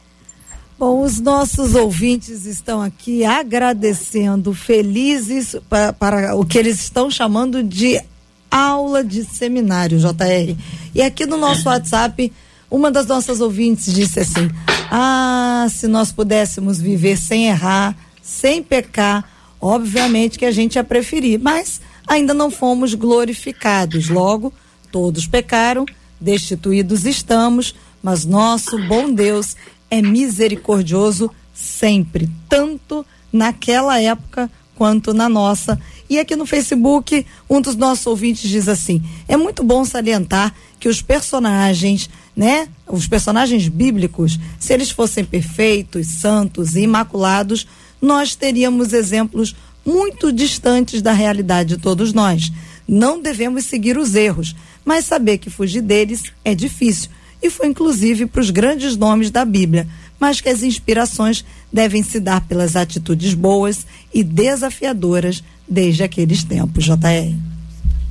[0.79, 7.65] Bom, os nossos ouvintes estão aqui agradecendo, felizes para, para o que eles estão chamando
[7.65, 8.01] de
[8.49, 10.57] aula de seminário, JR.
[10.95, 12.33] E aqui no nosso WhatsApp,
[12.71, 14.49] uma das nossas ouvintes disse assim:
[14.91, 19.29] Ah, se nós pudéssemos viver sem errar, sem pecar,
[19.61, 24.09] obviamente que a gente ia preferir, mas ainda não fomos glorificados.
[24.09, 24.53] Logo,
[24.91, 25.85] todos pecaram,
[26.21, 29.57] destituídos estamos, mas nosso bom Deus
[29.91, 35.79] é misericordioso sempre, tanto naquela época quanto na nossa.
[36.09, 40.89] E aqui no Facebook, um dos nossos ouvintes diz assim: é muito bom salientar que
[40.89, 42.09] os personagens,
[42.39, 47.67] né, os personagens bíblicos, se eles fossem perfeitos, santos e imaculados,
[48.01, 52.53] nós teríamos exemplos muito distantes da realidade de todos nós.
[52.87, 57.11] Não devemos seguir os erros, mas saber que fugir deles é difícil
[57.43, 59.89] e foi inclusive para os grandes nomes da Bíblia,
[60.21, 63.85] mas que as inspirações devem se dar pelas atitudes boas
[64.15, 67.58] e desafiadoras desde aqueles tempos, JR.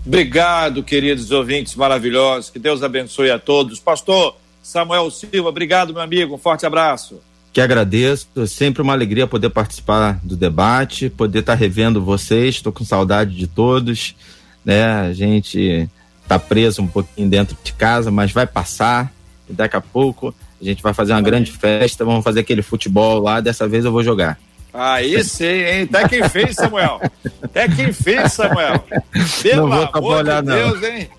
[0.07, 2.49] Obrigado, queridos ouvintes maravilhosos.
[2.49, 3.77] Que Deus abençoe a todos.
[3.77, 6.35] Pastor Samuel Silva, obrigado, meu amigo.
[6.35, 7.19] Um forte abraço.
[7.51, 8.25] Que agradeço.
[8.37, 12.55] É sempre uma alegria poder participar do debate, poder estar revendo vocês.
[12.55, 14.15] Estou com saudade de todos.
[14.63, 14.85] Né?
[14.85, 15.89] A gente
[16.23, 19.11] está preso um pouquinho dentro de casa, mas vai passar
[19.49, 23.19] e daqui a pouco a gente vai fazer uma grande festa, vamos fazer aquele futebol
[23.19, 24.39] lá, dessa vez eu vou jogar.
[24.79, 25.89] Aí sim, hein?
[25.91, 27.01] Até quem fez, Samuel.
[27.41, 28.83] Até quem fez, Samuel.
[29.41, 30.87] Pelo não vou amor de Deus, não.
[30.89, 31.09] hein?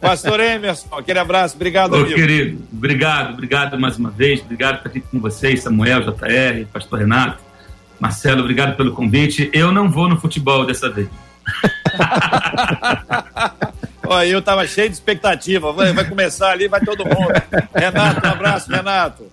[0.00, 1.56] Pastor Emerson, aquele abraço.
[1.56, 2.14] Obrigado, Ô, amigo.
[2.14, 4.40] querido, obrigado, obrigado mais uma vez.
[4.40, 7.42] Obrigado por estar aqui com vocês, Samuel, JR, Pastor Renato,
[7.98, 9.50] Marcelo, obrigado pelo convite.
[9.52, 11.08] Eu não vou no futebol dessa vez.
[14.06, 15.72] Olha, eu tava cheio de expectativa.
[15.72, 17.32] Vai, vai começar ali, vai todo mundo.
[17.74, 19.24] Renato, um abraço, Renato.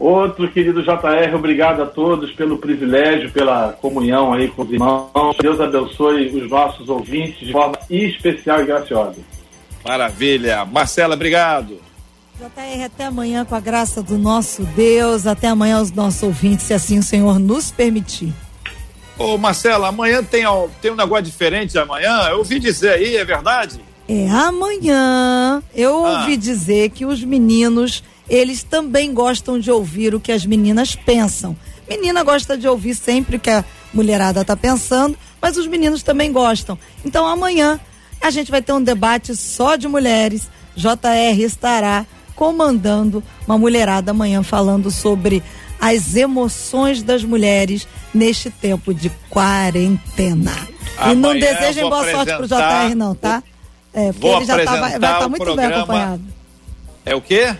[0.00, 5.36] Outro querido JR, obrigado a todos pelo privilégio, pela comunhão aí com os irmãos.
[5.38, 9.18] Deus abençoe os nossos ouvintes de forma especial e graciosa.
[9.84, 10.64] Maravilha.
[10.64, 11.78] Marcela, obrigado.
[12.38, 15.26] JR, até amanhã com a graça do nosso Deus.
[15.26, 18.32] Até amanhã os nossos ouvintes, se assim o Senhor nos permitir.
[19.18, 20.44] Ô, Marcela, amanhã tem,
[20.80, 22.26] tem um negócio diferente amanhã?
[22.30, 23.78] Eu ouvi dizer aí, é verdade?
[24.08, 26.20] É, amanhã eu ah.
[26.20, 31.56] ouvi dizer que os meninos, eles também gostam de ouvir o que as meninas pensam.
[31.88, 36.32] Menina gosta de ouvir sempre o que a mulherada tá pensando, mas os meninos também
[36.32, 36.78] gostam.
[37.04, 37.80] Então amanhã
[38.20, 40.48] a gente vai ter um debate só de mulheres.
[40.76, 42.06] JR estará
[42.36, 45.42] comandando uma mulherada amanhã falando sobre
[45.80, 50.52] as emoções das mulheres neste tempo de quarentena.
[50.96, 53.42] Amanhã e não desejem boa sorte pro JR, não, tá?
[53.92, 56.22] É, porque ele já tá, vai estar tá muito bem acompanhado.
[57.04, 57.56] É o quê?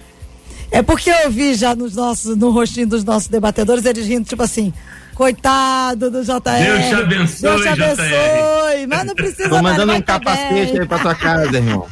[0.71, 4.43] É porque eu vi já nos nossos, no rostinho dos nossos debatedores, eles rindo, tipo
[4.43, 4.73] assim.
[5.15, 6.31] Coitado do JR.
[6.41, 8.07] Deus te abençoe, Deus te abençoe.
[8.07, 8.89] JR.
[8.89, 11.87] Mas não precisa Tô mandando um capacete aí pra tua casa, irmão.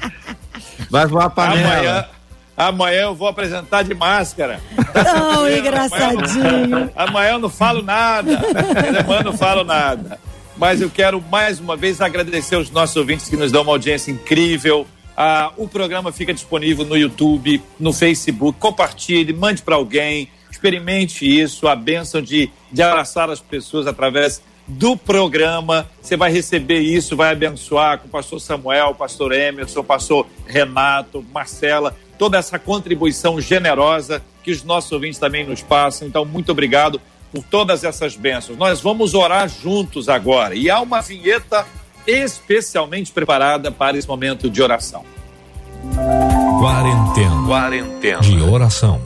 [0.91, 1.74] Vai voar a panela.
[1.74, 2.05] Amanhã,
[2.59, 4.59] Amanhã eu vou apresentar de máscara.
[4.93, 6.74] Tão engraçadinho.
[6.74, 8.37] Amanhã, amanhã eu não falo nada.
[9.01, 10.18] Amanhã eu não falo nada.
[10.57, 14.11] Mas eu quero mais uma vez agradecer aos nossos ouvintes que nos dão uma audiência
[14.11, 14.89] incrível.
[15.20, 18.56] Ah, o programa fica disponível no YouTube, no Facebook.
[18.60, 24.96] Compartilhe, mande para alguém, experimente isso, a bênção de, de abraçar as pessoas através do
[24.96, 25.90] programa.
[26.00, 30.24] Você vai receber isso, vai abençoar com o pastor Samuel, o pastor Emerson, o pastor
[30.46, 36.06] Renato, Marcela toda essa contribuição generosa que os nossos ouvintes também nos passam.
[36.08, 37.00] Então, muito obrigado
[37.32, 38.58] por todas essas bênçãos.
[38.58, 41.64] Nós vamos orar juntos agora e há uma vinheta
[42.09, 45.04] especialmente preparada para esse momento de oração.
[46.59, 47.46] Quarentena.
[47.46, 48.20] Quarentena.
[48.20, 49.00] De oração.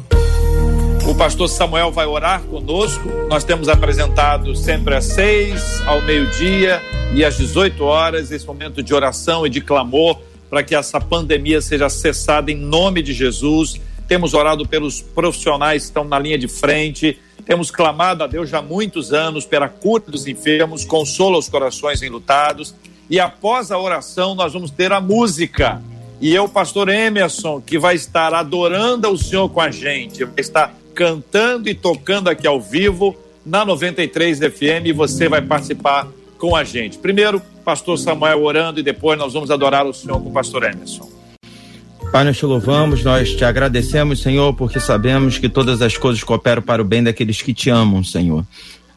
[1.06, 3.02] O pastor Samuel vai orar conosco.
[3.28, 6.80] Nós temos apresentado sempre às seis, ao meio-dia
[7.12, 11.60] e às 18 horas esse momento de oração e de clamor para que essa pandemia
[11.60, 13.80] seja cessada em nome de Jesus.
[14.06, 18.58] temos orado pelos profissionais que estão na linha de frente, temos clamado a Deus já
[18.58, 22.74] há muitos anos pela cura dos enfermos, consola os corações enlutados.
[23.12, 25.82] E após a oração, nós vamos ter a música.
[26.18, 30.74] E eu, pastor Emerson, que vai estar adorando o Senhor com a gente, vai estar
[30.94, 36.08] cantando e tocando aqui ao vivo na 93 FM e você vai participar
[36.38, 36.96] com a gente.
[36.96, 41.06] Primeiro, pastor Samuel orando e depois nós vamos adorar o Senhor com o pastor Emerson.
[42.10, 46.62] Pai, nós te louvamos, nós te agradecemos, Senhor, porque sabemos que todas as coisas cooperam
[46.62, 48.42] para o bem daqueles que te amam, Senhor.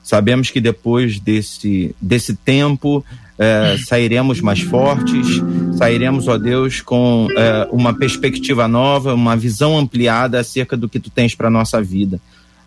[0.01, 3.03] Sabemos que depois desse, desse tempo
[3.37, 5.41] é, sairemos mais fortes,
[5.77, 11.09] sairemos, ó Deus, com é, uma perspectiva nova, uma visão ampliada acerca do que tu
[11.09, 12.19] tens para nossa vida.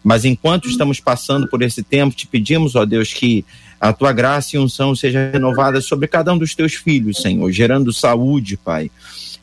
[0.04, 3.44] Mas enquanto estamos passando por esse tempo, te pedimos, ó Deus, que
[3.80, 7.92] a tua graça e unção seja renovada sobre cada um dos teus filhos, Senhor, gerando
[7.92, 8.90] saúde, Pai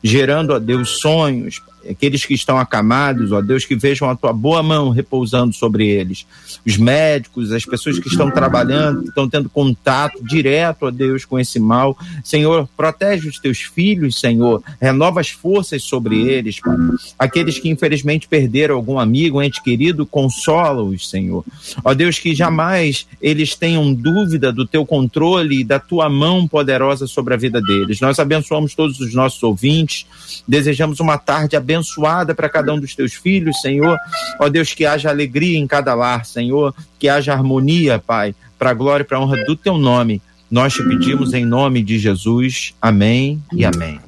[0.02, 1.60] gerando, ó Deus, sonhos,
[1.90, 6.26] aqueles que estão acamados, ó Deus, que vejam a tua boa mão repousando sobre eles.
[6.66, 11.38] Os médicos, as pessoas que estão trabalhando, que estão tendo contato direto, ó Deus, com
[11.38, 11.96] esse mal.
[12.24, 14.62] Senhor, protege os teus filhos, Senhor.
[14.80, 16.76] Renova as forças sobre eles, Pai.
[17.18, 21.44] Aqueles que infelizmente perderam algum amigo, um ente querido, consola-os, Senhor.
[21.84, 27.06] Ó Deus, que jamais eles tenham dúvida do teu controle e da tua mão poderosa
[27.06, 28.00] sobre a vida deles.
[28.00, 30.06] Nós abençoamos todos os nossos ouvintes,
[30.46, 33.98] desejamos uma tarde abençoada abençoada para cada um dos teus filhos, Senhor.
[34.40, 38.74] Ó Deus, que haja alegria em cada lar, Senhor, que haja harmonia, Pai, para a
[38.74, 40.22] glória e para a honra do teu nome.
[40.50, 42.74] Nós te pedimos em nome de Jesus.
[42.80, 44.00] Amém e amém.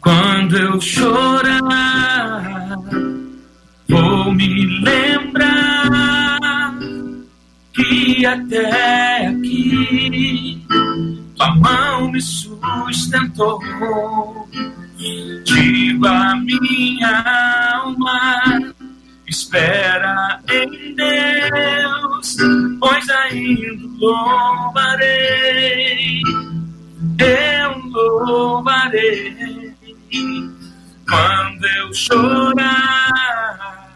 [0.00, 2.76] Quando eu chorar,
[3.88, 6.74] vou me lembrar
[7.74, 10.62] que até aqui
[11.36, 13.58] tua mão me sustentou
[14.96, 17.24] Digo a minha
[17.74, 18.72] alma,
[19.26, 22.36] espera em Deus,
[22.78, 25.02] pois ainda louvarei,
[27.18, 29.74] eu louvarei.
[31.08, 33.90] Quando eu chorar,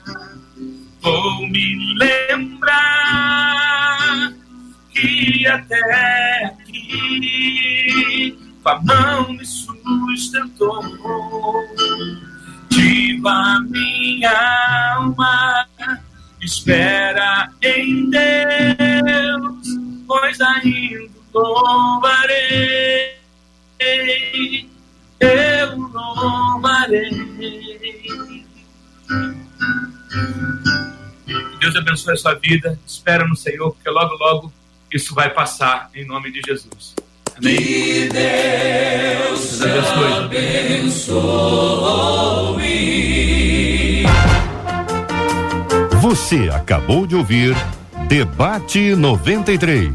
[1.00, 3.18] vou me lembrar
[4.92, 9.46] que até aqui a mão me
[9.88, 10.82] sustentou.
[12.70, 15.66] Digo a minha alma,
[16.40, 19.66] espera em Deus,
[20.06, 23.16] pois ainda louvarei,
[25.20, 27.10] eu louvarei.
[31.60, 34.52] Deus abençoe a sua vida, espera no Senhor, porque logo, logo
[34.92, 36.94] isso vai passar, em nome de Jesus.
[37.40, 41.18] Que Deus abençoe.
[46.00, 47.54] Você acabou de ouvir
[48.08, 49.94] Debate 93.